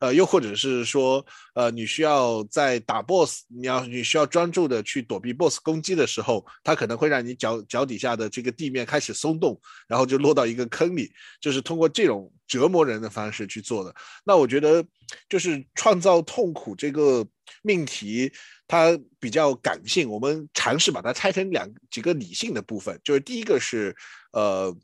[0.00, 13.94] 呃，又或者是说，呃，你需要在打 boss，你要你需要专注的去躲避 boss 攻击的时候，它可能会让你脚脚底下的这个地面开始松动，然后就落到一个坑里，就是通过这种折磨人的方式去做的。
[14.24, 14.84] 那我觉得，
[15.28, 17.26] 就是创造痛苦这个
[17.62, 18.32] 命题，
[18.66, 23.94] 它比较感性，我们尝试把它拆成两几个理性的部分，就是第一个是，
[24.32, 24.76] 呃，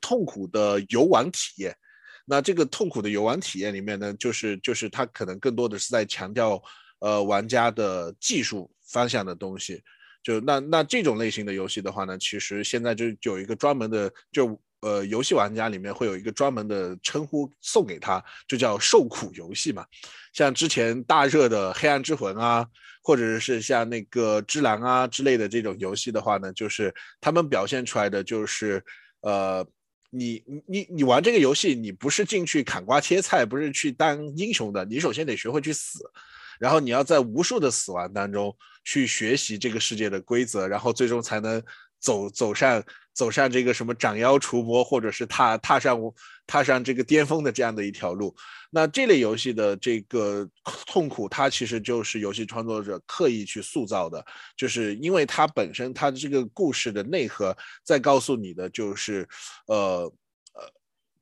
[0.00, 1.76] 痛苦的游玩体验。
[2.30, 6.62] 那这个痛苦的游玩体验里面呢，就是就是它可能更多的是在强调，
[7.00, 9.82] 呃，玩家的技术方向的东西。
[10.22, 19.84] 就那那这种类型的游戏的话呢，其实现在就有一个专门的，就呃游戏玩家里面会有一个专门的称呼送给他，就叫受苦游戏嘛。
[20.32, 22.64] 像之前大热的《黑暗之魂》啊，
[23.02, 28.80] 或者是像那个《之狼》啊之类的这种游戏的话呢，就是他们表现出来的就是
[29.22, 29.66] 呃。
[30.10, 34.84] 你你你玩这个游戏，你不是进去砍瓜切菜，不是去当英雄的。
[34.84, 36.00] 你首先得学会去死，
[36.58, 38.54] 然后你要在无数的死亡当中
[38.84, 41.62] 去学习这个世界的规则，然后最终才能
[42.00, 42.82] 走走上
[43.12, 45.98] 走上这个什么斩妖除魔，或者是踏踏上
[46.46, 48.34] 踏上这个巅峰的这样的一条路。
[48.70, 50.48] 那这类游戏的这个
[50.86, 54.24] 痛苦，它其实就是游戏创作者刻意去塑造的，
[54.56, 59.28] 就是因为它本身它的这个故事的内核在告诉你的就是，
[59.66, 60.12] 呃。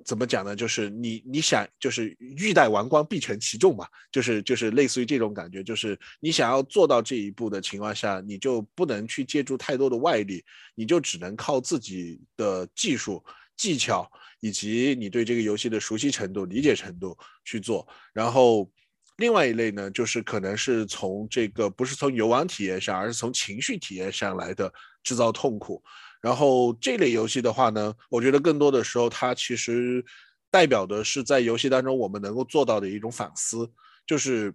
[0.04, 0.54] 怎么讲呢？
[0.54, 10.44] 就是你你想，就是欲戴王冠必承其重嘛，就是就是类似于这种感觉，就是你想要做到这一步的情况下，你就不能去借助太多的外力，
[10.74, 13.22] 你就只能靠自己的技术、
[13.56, 17.86] 技巧以及你对这个游戏的熟悉程度、理解程度去做。
[18.12, 18.70] 然后，
[19.16, 24.72] 另外一类呢，就是可能是从这个不是从游玩体验上，而是从情绪体验上来的
[25.02, 25.82] 制造痛苦。
[26.20, 30.04] 然后这类游戏的话呢，我觉得更多的时候，它其实
[30.50, 33.70] 代表的是在游戏当中我们能够做到的一种反思，
[34.06, 34.52] 就是，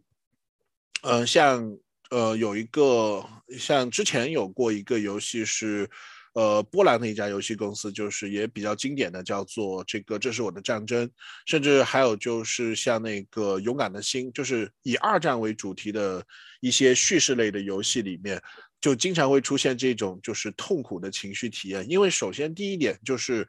[1.03, 1.77] 嗯，像
[2.09, 3.23] 呃有一个
[3.57, 5.89] 像之前有过一个游戏是，
[6.33, 11.09] 呃波兰的一家游戏公司，就是也比较经典的叫做这个这是我的战争，
[11.45, 16.25] 甚至还有就是像那个勇敢的心，就是以二战为主题的
[16.59, 18.41] 一些叙事类的游戏里面。
[18.83, 23.47] 就经常会出现这种就是痛苦的情绪体验，因为首先第一点就是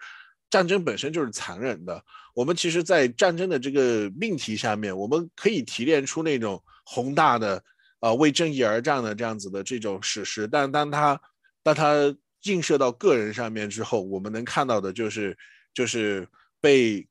[0.48, 2.00] 战争本身就是残忍的。
[2.36, 7.60] 我们其实，在战争的这个命题下面，我们可以提炼出那种宏大的，
[7.98, 10.46] 呃，为正义而战的这样子的这种史诗。
[10.46, 11.20] 但当它
[11.64, 15.36] 当它映射到个人上面之后，我们能看到的就是
[15.74, 16.28] 就是
[16.60, 17.04] 被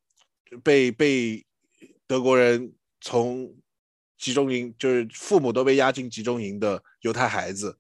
[0.63, 1.45] 被被
[2.07, 2.71] 德国人
[3.01, 3.53] 从
[4.17, 7.77] 集中营，就是父母都被押进集中营的犹太孩子。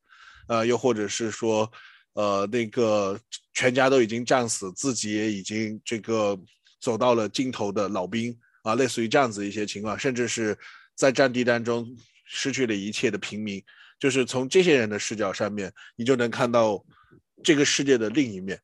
[0.47, 1.71] 呃，又或者是说，
[2.13, 3.19] 呃，那个
[3.53, 6.37] 全家都已经战死，自己也已经这个
[6.79, 10.57] 走到了尽头的老兵啊，类似于这样子一些情况，甚至是
[10.95, 11.87] 在战地当中
[12.25, 13.63] 失去了一切的平民，
[13.99, 16.83] 就是从这些人的视角上面，你就能看到
[17.43, 18.59] 这个世界的另一面。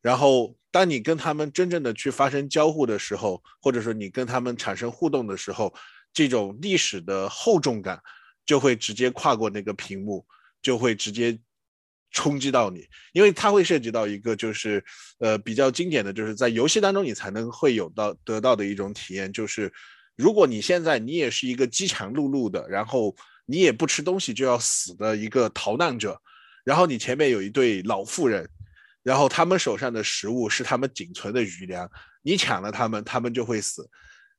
[0.00, 5.74] 然后，当你跟他们真正的去发生交互的时候，或者说你跟他们产生互动的时候，
[6.12, 8.00] 这种历史的厚重感
[8.44, 10.24] 就会直接跨过那个屏幕。
[10.64, 11.38] 就会直接
[12.10, 14.82] 冲击到你，因为它会涉及到一个就是
[15.18, 19.70] 呃比较经典的就是在游戏当中你才能会有到得到的一种体验，就是
[20.16, 23.14] 如果你现在你也是一个饥肠辘辘的，然后
[23.46, 26.18] 你也不吃东西就要死的一个逃难者，
[26.64, 28.48] 然后你前面有一对老妇人，
[29.02, 31.90] 然后他们手上的食物是他们仅存的余粮，
[32.22, 33.90] 你抢了他们，他们就会死。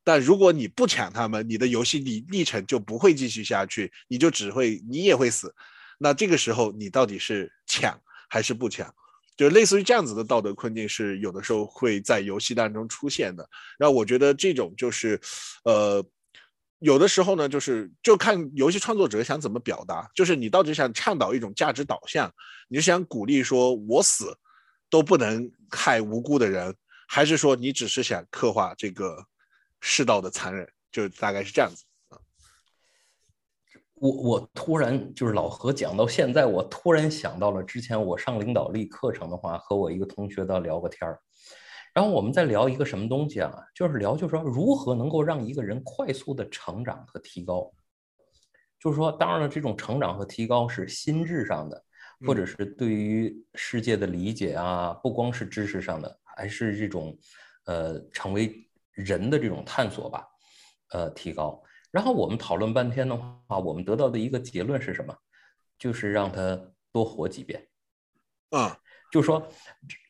[0.04, 5.54] 但如果你不抢他们，你的游戏历历程就不会继续下去，你就只会你也会死。
[5.98, 8.94] 那这个时候你到底是抢还是不抢？
[9.38, 13.46] 就类似于这样子的道德困境是有的时候会在游戏当中出现的。
[13.78, 15.20] 然后我觉得这种就是，
[15.66, 16.02] 呃，
[16.80, 20.10] 有的时候呢，就是就看游戏创作者想怎么表达。
[20.16, 22.34] 就是你到底想倡导一种价值导向，
[22.70, 24.38] 你是想鼓励说我死
[24.90, 26.74] 都不能害无辜的人，
[27.06, 29.22] 还是说你只是想刻画这个
[29.82, 30.66] 世道的残忍？
[30.94, 31.84] 就大概是这样子。
[33.96, 41.20] 我我突然就是老何讲到现在，我突然想到了之前我上领导力课程的话，和我一个同学在聊个天儿，
[41.94, 43.54] 然后我们在聊一个什么东西啊？
[43.74, 47.72] 就是聊，就是说如何能够让一个人快速的成长和提高。
[48.78, 51.82] 就是说，当然了，这种成长和提高是心智上的，
[52.28, 57.18] 或者是对于世界的理解啊，不光是知识上的，还是这种
[57.66, 58.54] 呃成为
[58.92, 60.28] 人的这种探索吧，
[60.92, 61.64] 呃，提高。
[61.96, 65.16] 然后我们讨论半天的话，我们得到的一个结论是什么？
[65.80, 66.60] 就是让他
[66.92, 67.66] 多活几遍。
[68.50, 68.78] 啊，
[69.10, 69.48] 就是说，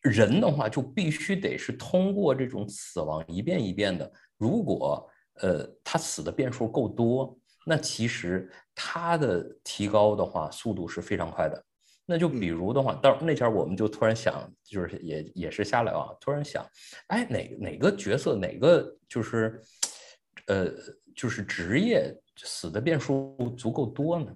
[0.02, 4.12] 人的话就必须得是通过这种死亡一遍一遍的。
[4.36, 5.08] 如果
[5.42, 11.64] 呃他死的遍数够多，那其实他的提高的话速度是非常快的。
[12.08, 16.68] 那就比如的话，到那天我们就突然想，就是也也是瞎聊啊，突然想，
[17.10, 19.62] 哎，哪哪个角色哪个就是
[20.48, 20.74] 呃。
[21.16, 24.28] 就是职业死的变数足够多呢，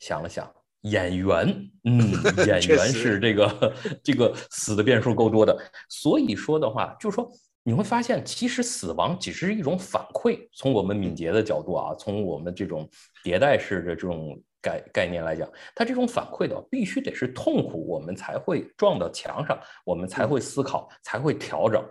[0.00, 0.50] 想了想，
[0.80, 1.98] 演员，嗯，
[2.46, 5.56] 演员是这个这个死的变数够多的，
[5.88, 7.30] 所以说的话，就是说
[7.62, 10.48] 你会发现，其实死亡只是一种反馈。
[10.52, 12.88] 从我们敏捷的角度啊，从我们这种
[13.22, 21.82] 迭代式的这种概概念来讲，它这种反馈的必须得是痛苦，我们才会撞到墙上，我们才会思考，才会调整。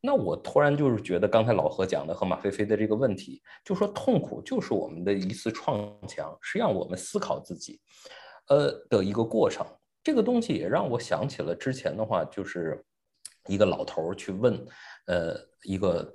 [0.00, 7.80] 那我突然就是觉得，刚才老何讲的和马飞飞的这个问题，就说痛苦就是我们的一次撞墙，是让我们思考自己，
[8.48, 9.66] 呃的一个过程。
[10.02, 12.82] 这个东西也让我想起了之前的话，就是
[13.46, 14.64] 一个老头去问，
[15.06, 16.10] 呃，一个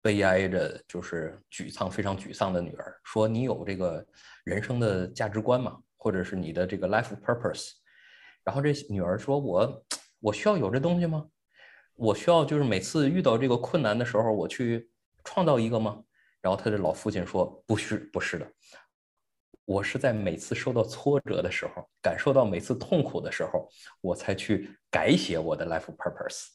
[0.00, 4.04] 悲哀着，就是沮丧、非常沮丧的女儿，说：“你有这个
[4.44, 5.78] 人生的价值观吗？
[5.96, 7.72] 或者是你的这个 life purpose？”
[8.42, 9.84] 然后这女儿说：“我
[10.18, 11.26] 我需要有这东西吗？
[12.02, 14.90] 我需要就是每次遇到这个困难的时候，我去
[15.22, 16.02] 创造一个吗？”
[16.42, 18.52] 然后他的老父亲说：“不是，不是的，
[19.64, 23.68] 我是在每次受到挫折的时候，感受到每次痛苦的时候，
[24.00, 26.48] 我才去改写我的 life purpose。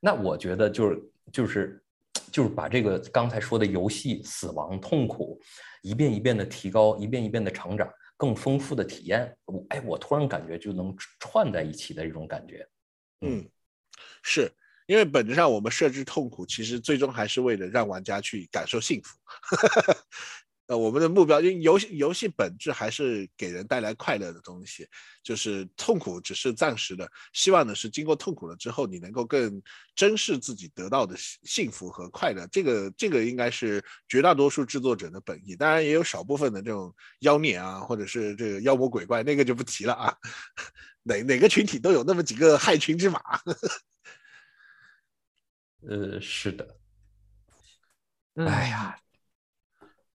[0.00, 1.84] 那我觉得就是就是
[2.32, 5.38] 就是把这个刚才说的游戏、死亡、痛苦，
[5.82, 7.86] 一遍一遍的提高，一遍一遍的成长，
[8.16, 9.36] 更丰富的体验。
[9.44, 12.66] 我哎，我突然感觉就能串在一起的这种感觉。
[13.20, 13.46] 嗯，
[14.22, 14.50] 是。”
[14.86, 19.16] 因为本质上，我们设置痛苦，其实最终还是为了让玩家去感受幸福。
[20.66, 24.88] 呃，我们的目标，因为游戏游戏本质还是给人带来快乐的东西，
[25.22, 27.06] 就是痛苦只是暂时的。
[27.34, 29.60] 希望的是，经过痛苦了之后，你能够更
[29.94, 32.46] 珍视自己得到的幸福和快乐。
[32.50, 35.54] 这个这个应该是绝大多数制作者的本意。
[35.54, 40.16] 当然，也有少部分的这种妖孽啊，或者是这个妖魔鬼怪，那个就不提了啊。
[41.02, 43.20] 哪哪个群体都有那么几个害群之马。
[45.88, 46.76] 呃，是的。
[48.34, 48.96] 哎呀，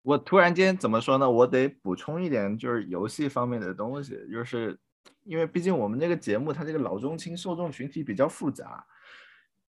[0.01, 1.29] 我突然间怎么说呢？
[1.29, 4.79] 我得补充一点，就是游戏方面的东西，就是
[5.23, 8.85] 因为毕竟我们这个节目它这个老中青受众群体比较复杂，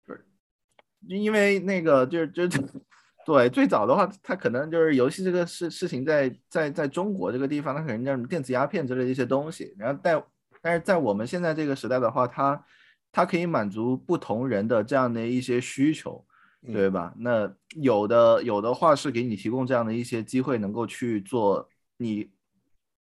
[0.04, 0.26] 不是？
[1.06, 2.62] 因为那个就是就是
[3.24, 9.74] 对最早的话，它可能就是游戏这个事事情在在在中国这个地方，它可能叫什么电子鸦片之类的一些东西。
[9.78, 10.22] 然后在
[10.60, 12.62] 但是在我们现在这个时代的话，它
[13.14, 16.26] 它可以满足不同人的这样的一些需求，
[16.66, 17.14] 对吧？
[17.16, 22.28] 那有的有的话是给你提供这样的一些机会，能够去做你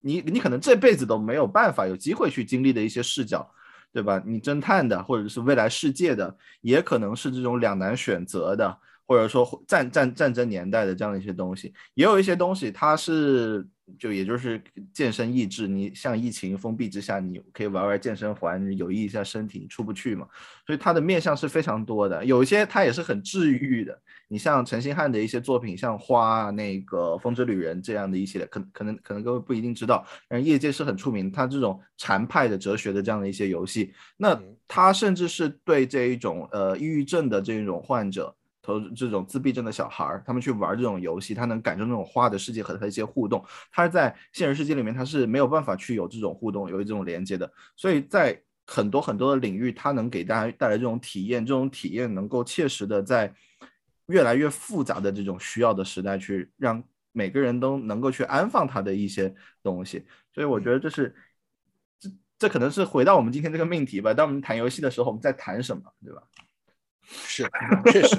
[0.02, 3.50] 你你可能这辈子都没有办法有机会去经历的一些视角，
[3.90, 4.22] 对吧？
[4.26, 13.66] 你侦探的或者是未来世界的，也可能是这种两难选择的，或者说战战战争年代的这样的一些东西，也有一些东西它是。
[13.98, 14.62] 就也就是
[14.94, 20.26] 健身益智，你像疫情封闭之下，你可以玩玩健身环，有益一下身体，你出不去嘛，
[20.64, 22.24] 所以它的面向是非常多的。
[22.24, 31.30] 有一些它也是很治愈的，你像陈星汉的一些作品，像花那个风之旅人这样的一系列，可可能可能各位不一定知道，但业界是很出名。
[31.30, 38.34] 他这种禅派的哲学的这样的一些游戏，那他甚至是对这一种呃抑郁症的这种患者。
[38.62, 43.44] 投这种自闭症的小孩儿，他们去玩这种游戏，他能感受那种花的世界和他一些互动。
[43.72, 47.52] 他在现实世界里面，他是没有办法去有这种互动，有这种连接的。
[47.76, 53.34] 所以在很多很多的领域，他能给大家带来这种体验，这种体验能够切实的在
[54.06, 60.06] 越来越复杂的这种需要的时代，去让每个人都能够去安放他的一些东西。
[60.32, 61.14] 所以我觉得这是
[61.98, 62.08] 这
[62.38, 64.14] 这可能是回到我们今天这个命题吧。
[64.14, 66.22] 当我们谈游戏的时候，我们在谈什么，对吧？
[67.08, 67.48] 是，
[67.92, 68.16] 确实，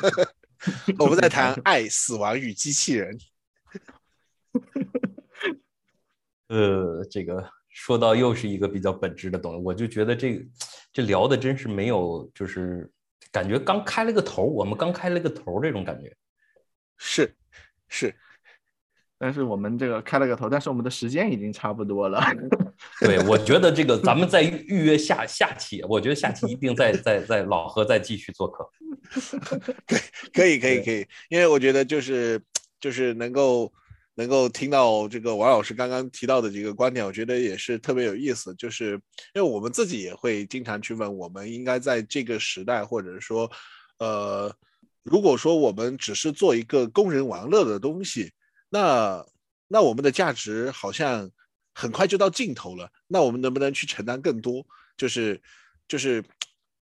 [0.98, 3.18] 我们在谈爱、死亡与机器人。
[6.48, 10.44] 呃，这个说到又是一个比较本质的东西，我就觉得这个
[10.92, 12.90] 这聊的真是没有，就是
[13.30, 16.16] 感觉刚开了个头，我们刚开了个头这种感觉。
[16.96, 17.34] 是，
[17.88, 18.14] 是。
[19.18, 22.22] 但是我们这个开了个头，但是我们的时间已经差不多了。
[23.00, 28.68] 对，我觉得这个咱们再预约下下期，我觉得下期一定再再再老何再继续做客。
[30.34, 32.38] 可以可以可以，因为我觉得就是
[32.78, 33.72] 就是能够
[34.16, 38.54] 能够听到这个王老师刚刚提到的几个观点，我觉得也是特别有意思。
[38.56, 38.90] 就是
[39.34, 43.50] 因为我们自己也会经常去问，我们应该在这个时代，或者说，
[43.98, 44.54] 呃，
[45.02, 48.30] 如果说我们只是做一个供人玩乐的东西。
[48.68, 49.26] 那
[49.68, 51.30] 那我们的价值好像
[51.74, 52.90] 很快就到尽头了。
[53.06, 54.66] 那我们能不能去承担更多？
[54.96, 55.40] 就是
[55.88, 56.24] 就是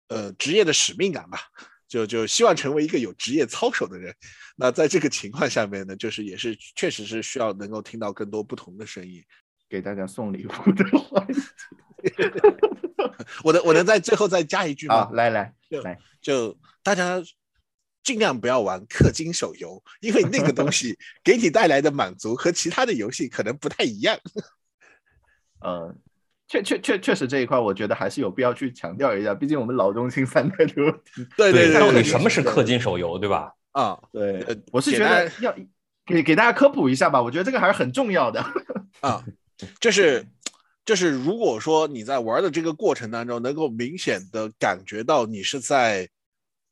[0.09, 1.39] 呃职业的使命感吧。
[1.87, 4.13] 就就希望成为一个有职业操守的人。
[4.57, 9.23] 那在这个情况下面呢，就是也是确实是需要能够听到更多不同的声音，
[9.69, 11.41] 给大家送礼物的环节。
[13.45, 15.09] 我能我能在最后再加一句吗？
[15.13, 15.55] 来来
[15.85, 17.23] 来，就大家。
[18.05, 24.17] 尽量不要玩氪金手游，因为那个东西 给你带来的满足和其他的游戏可能不太一样。
[25.65, 25.97] 嗯，
[26.47, 30.67] 确确确确实这一块，我觉得还是有必要去强调一下，毕竟我们老中青三代
[31.37, 33.51] 对对对，到底什么是氪金手游，对吧？
[33.73, 35.57] 啊，对，我是觉得要
[36.05, 38.45] 给给大家科普一下吧，我觉得这个还是很重要的
[39.01, 39.25] 啊，
[39.81, 40.27] 就是
[40.85, 46.07] 就是如果说你在玩的这个过程当中，能够明显的感觉到你是在。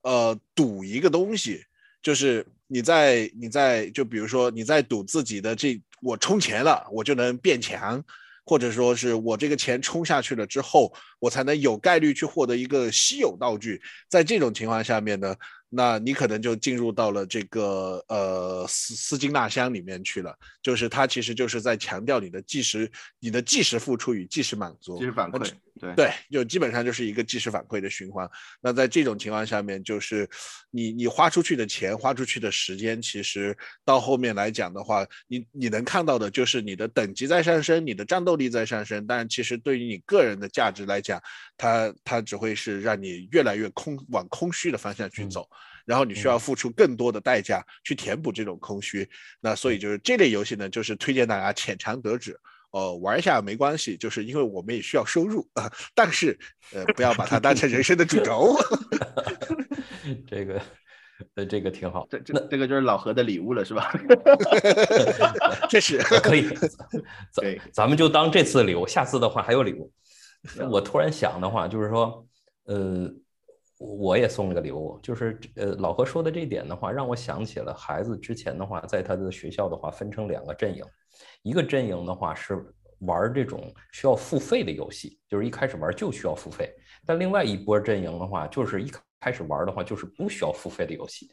[0.03, 1.65] 呃，赌一个东西，
[2.03, 8.03] 就是你在你在就比如说你在赌自己的这我充钱了，我就能变强，
[8.45, 13.81] 或者说是我这个钱充下去了之后，我才能有概率去获得一个稀有道具。
[14.09, 15.35] 在这种情况下面呢，
[15.69, 22.91] 那你可能就进入到了这个呃斯斯金纳箱里面去了，就是它其实就是在强调你的即时、
[23.21, 25.31] 你的即时付出与即时满足，即时反。
[25.31, 25.49] 馈，
[25.81, 25.95] 对。
[25.95, 28.29] 对，就基本上就是一个即时反馈的循环。
[28.61, 30.29] 那在这种情况下面，就是
[30.71, 41.21] 你你花出去的钱、花出去的时间，其实到后面来讲的话，你你能看到的就是你的等级在上升，你的战斗力在上升，但其实对于你个人的价值来讲，
[41.57, 45.49] 它它只会是让你越来越空往空虚的方向去走。
[45.85, 49.09] 然后你需要付出更多的代价去填补这种空虚，
[49.41, 52.39] 那所以就是这类游戏呢，就是推荐大家浅尝辄止，
[52.73, 56.39] 呃，玩一下没关系，就是因为我们也需要收入啊， 但是
[56.75, 58.57] 呃，不要把它当成人生的主轴。
[60.27, 60.61] 这个，
[61.37, 63.93] 呃，这个挺好，这这这个就是老何的礼物了，是吧？
[65.71, 66.49] 这是可以，
[67.37, 69.93] 对，咱们就当这次礼物，下次的话还有礼物。
[70.71, 72.27] 我突然想的话，就是说，
[72.65, 73.09] 呃。
[73.83, 80.85] 我也送了个礼物，就是呃，老何说的这点的话，让我想起了孩子之前的话，在他的学校的话，分成两个阵营，
[81.43, 82.65] 一个阵营的话是
[83.01, 86.67] 玩这种需要付费的游戏，就是一开始玩就需要付费；
[87.05, 91.29] 但另外一波阵营的话，就是一开始玩的话就是不需要付费的游戏。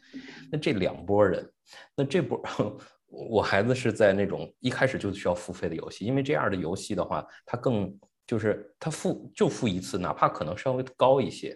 [0.51, 1.47] 那这两拨人，
[1.95, 2.41] 那这波
[3.07, 7.95] 我孩子是在那种一开始就需要付费的游戏，因为这样的游戏的话，他更
[8.25, 11.55] 就是他付就付一次，哪怕可能稍微高一些。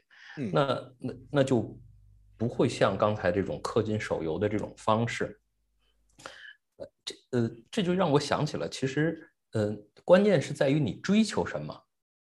[0.51, 1.79] 那那那就
[2.37, 5.39] 不会像刚才这种氪金手游的这种方式，
[6.77, 11.73] 呃，这呃这就让我想起了，其实呃关键是在于你追求什么，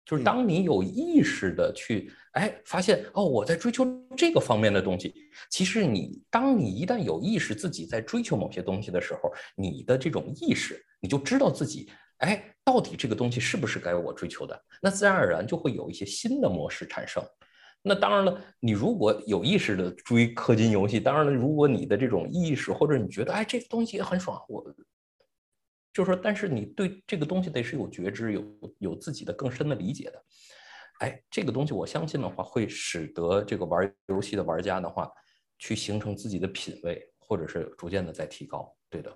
[0.05, 3.87] 就是当你有意识的去哎发现哦我在追求
[4.17, 5.15] 这个方面的东西，
[5.49, 17.25] 其实你当你一旦有意识自己在追求某些东西的时候，你的这种意识你就知道自己哎到底这个东西是不是该我追求的，那自然而然就会有一些新的模式产生。
[17.83, 24.63] 那当然了，你如果有意识的追氪金游戏，当然了，如果你的这种意识或者你觉得哎这东西也很爽，我
[25.93, 30.25] 就说，但是你对这个东西得是有觉知、有有自己的更深的理解的。
[31.01, 35.11] 哎，这个东西我相信的话，会使得这个玩游戏的玩家的话，
[35.59, 38.77] 去形成自己的品味，或者是逐渐的在提高。
[38.91, 39.11] 对的，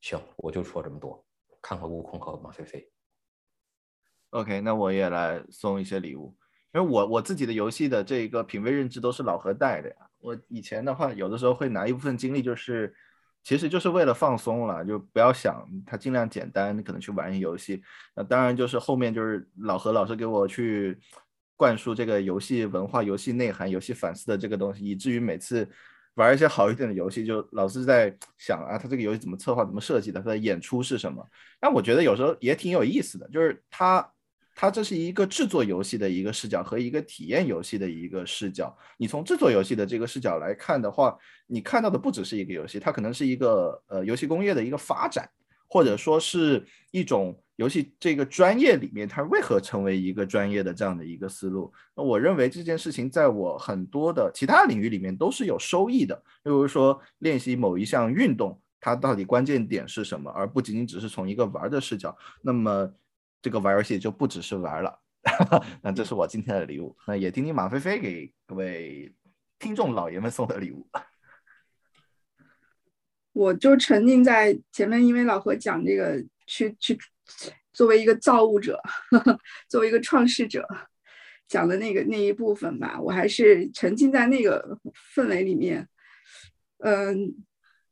[0.00, 1.24] 行，我就说这么多。
[1.60, 2.90] 看看悟空和马飞飞。
[4.30, 6.34] OK，那我也来送一些礼物。
[6.72, 9.96] 因为我我自己的游戏的这个品味认知都是老何带的呀。
[10.20, 12.94] 我以前的话，有的时候会拿一部分精力，就是
[13.42, 17.82] 其实就是为了放松了，就不要想它，尽量简单，可能去玩一游戏。
[18.14, 20.96] 那当然就是后面就是老何老师给我去
[21.56, 25.68] 灌输这个游戏文化、游戏内涵、游戏反思的这个东西，以至于每次
[26.14, 31.26] 玩一些好一点的游戏，就老是在想啊，他这个游戏怎么策划、怎么设计的，他的演出是什么。
[31.58, 34.08] 但我觉得有时候也挺有意思的，就是他。
[34.60, 38.76] 它这是一个制作游戏的一个视角和一个体验游戏的一个视角。
[38.98, 45.26] 你从制作游戏的这个视角来看的话，你看到的不只是一个游戏，它可能是一个呃游戏工业的一个发展，
[45.66, 51.72] 或者说是一种游戏这个专业里面它为何成为一个专业的这样的一个思路。
[51.96, 56.14] 那我认为这件事情在我很多的其他领域里面都是有收益的。
[56.44, 62.14] 比如说练习某一项运动，它到底关键点是什么，而不仅仅只是从一个玩的视角。
[62.42, 62.92] 那么。
[63.42, 65.00] 这个玩游戏就不只是玩了，
[65.82, 66.94] 那这是我今天的礼物。
[67.06, 69.10] 那也听听马飞飞给各位
[69.58, 70.86] 听众老爷们送的礼物。
[73.32, 76.98] 我就沉浸在前面，因为老何讲这个，去去
[77.72, 78.78] 作为一个造物者，
[79.70, 80.66] 作为一个创世者
[81.48, 84.78] 讲的那个那一部分吧，我还是沉浸在那个
[85.14, 85.88] 氛围里面。
[86.78, 87.34] 嗯，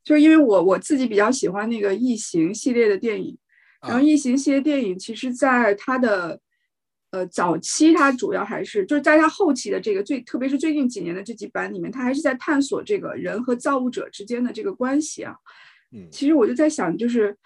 [0.02, 3.38] 就是因为我我自己比较喜欢那个异形系列的电影。
[3.80, 6.40] 然后《异形》系列电影，其实在它的
[7.12, 15.36] 呃早期，它主要还是就是在它后期的这个最，特别是最近几年的这几版里面，它还是在探索这个人和造物者之间的这个关系啊。
[15.92, 17.36] 嗯，其实我就在想，就是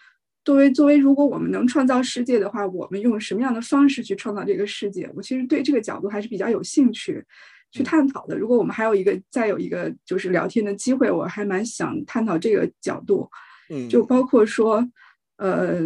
[0.43, 5.11] 作为作为，如果我们能创造世界的话，我们用什么样的方式去创造这个世界？
[5.15, 7.23] 我其实对这个角度还是比较有兴趣
[7.71, 8.39] 去探讨的。
[8.39, 13.29] 如果我们还有一个再有一个就是聊天的机会，我还蛮想探讨这个角度。
[13.69, 14.89] 嗯，就包括说，
[15.37, 15.83] 呃。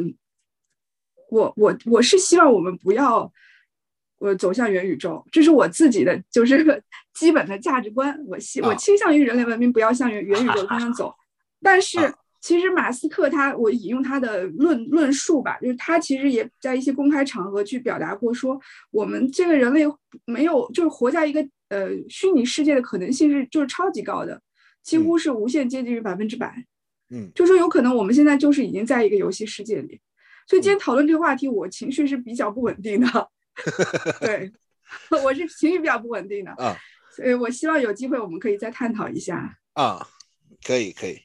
[1.31, 3.31] 我我我是希望我们不要，
[4.19, 6.83] 呃走向元宇宙，这是我自己的就是
[7.15, 8.19] 基本的价值观。
[8.27, 11.15] 我希我倾向于人类文明不要向元元宇宙方向走。
[11.63, 11.99] 但是
[12.41, 18.61] 其实马斯克他，我引用他的论论述吧，就是他其实也在一些公开场合去表达过，说
[18.93, 19.83] 我们这个人类
[20.25, 24.41] 没有就是活在一个呃虚拟世界的可能性是就是超级高的，
[24.83, 26.65] 几乎是无限接近于百分之百。
[27.11, 30.01] 嗯，就说有可能我们现在就是已经在一个游戏世界里。
[30.47, 33.29] 所以今天讨论这个话题，我情绪是比较不稳定的。
[34.21, 34.53] 对，
[35.25, 36.51] 我是情绪比较不稳定的。
[36.53, 36.77] 啊，
[37.15, 39.59] 所以我希望有机会我们可以再探讨一下。
[39.75, 40.07] 啊，
[40.65, 41.21] 可以可以，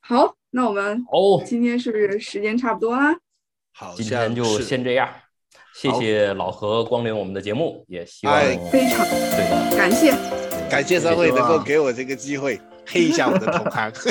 [0.00, 3.16] 好，那我们哦，今天是不是时间差不多啦？
[3.72, 5.08] 好今天就先这样，
[5.74, 10.12] 谢谢老何光临我们的节目，也希望哎非常对，感谢，
[10.70, 13.92] 感谢三位能够给我这个机会黑一下我的同行。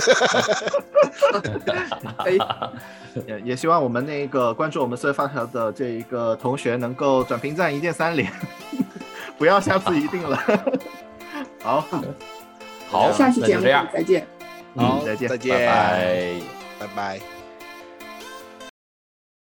[3.28, 8.32] 也也希望我们那个关注我们四位发条的这一个同学能够转评赞一键三连，
[9.38, 10.39] 不要下次一定了。
[11.62, 11.86] 好，
[12.89, 14.26] 好，下期节目那这样，再见。
[14.76, 16.34] 好，再见再见，拜拜。
[16.80, 17.33] 拜拜。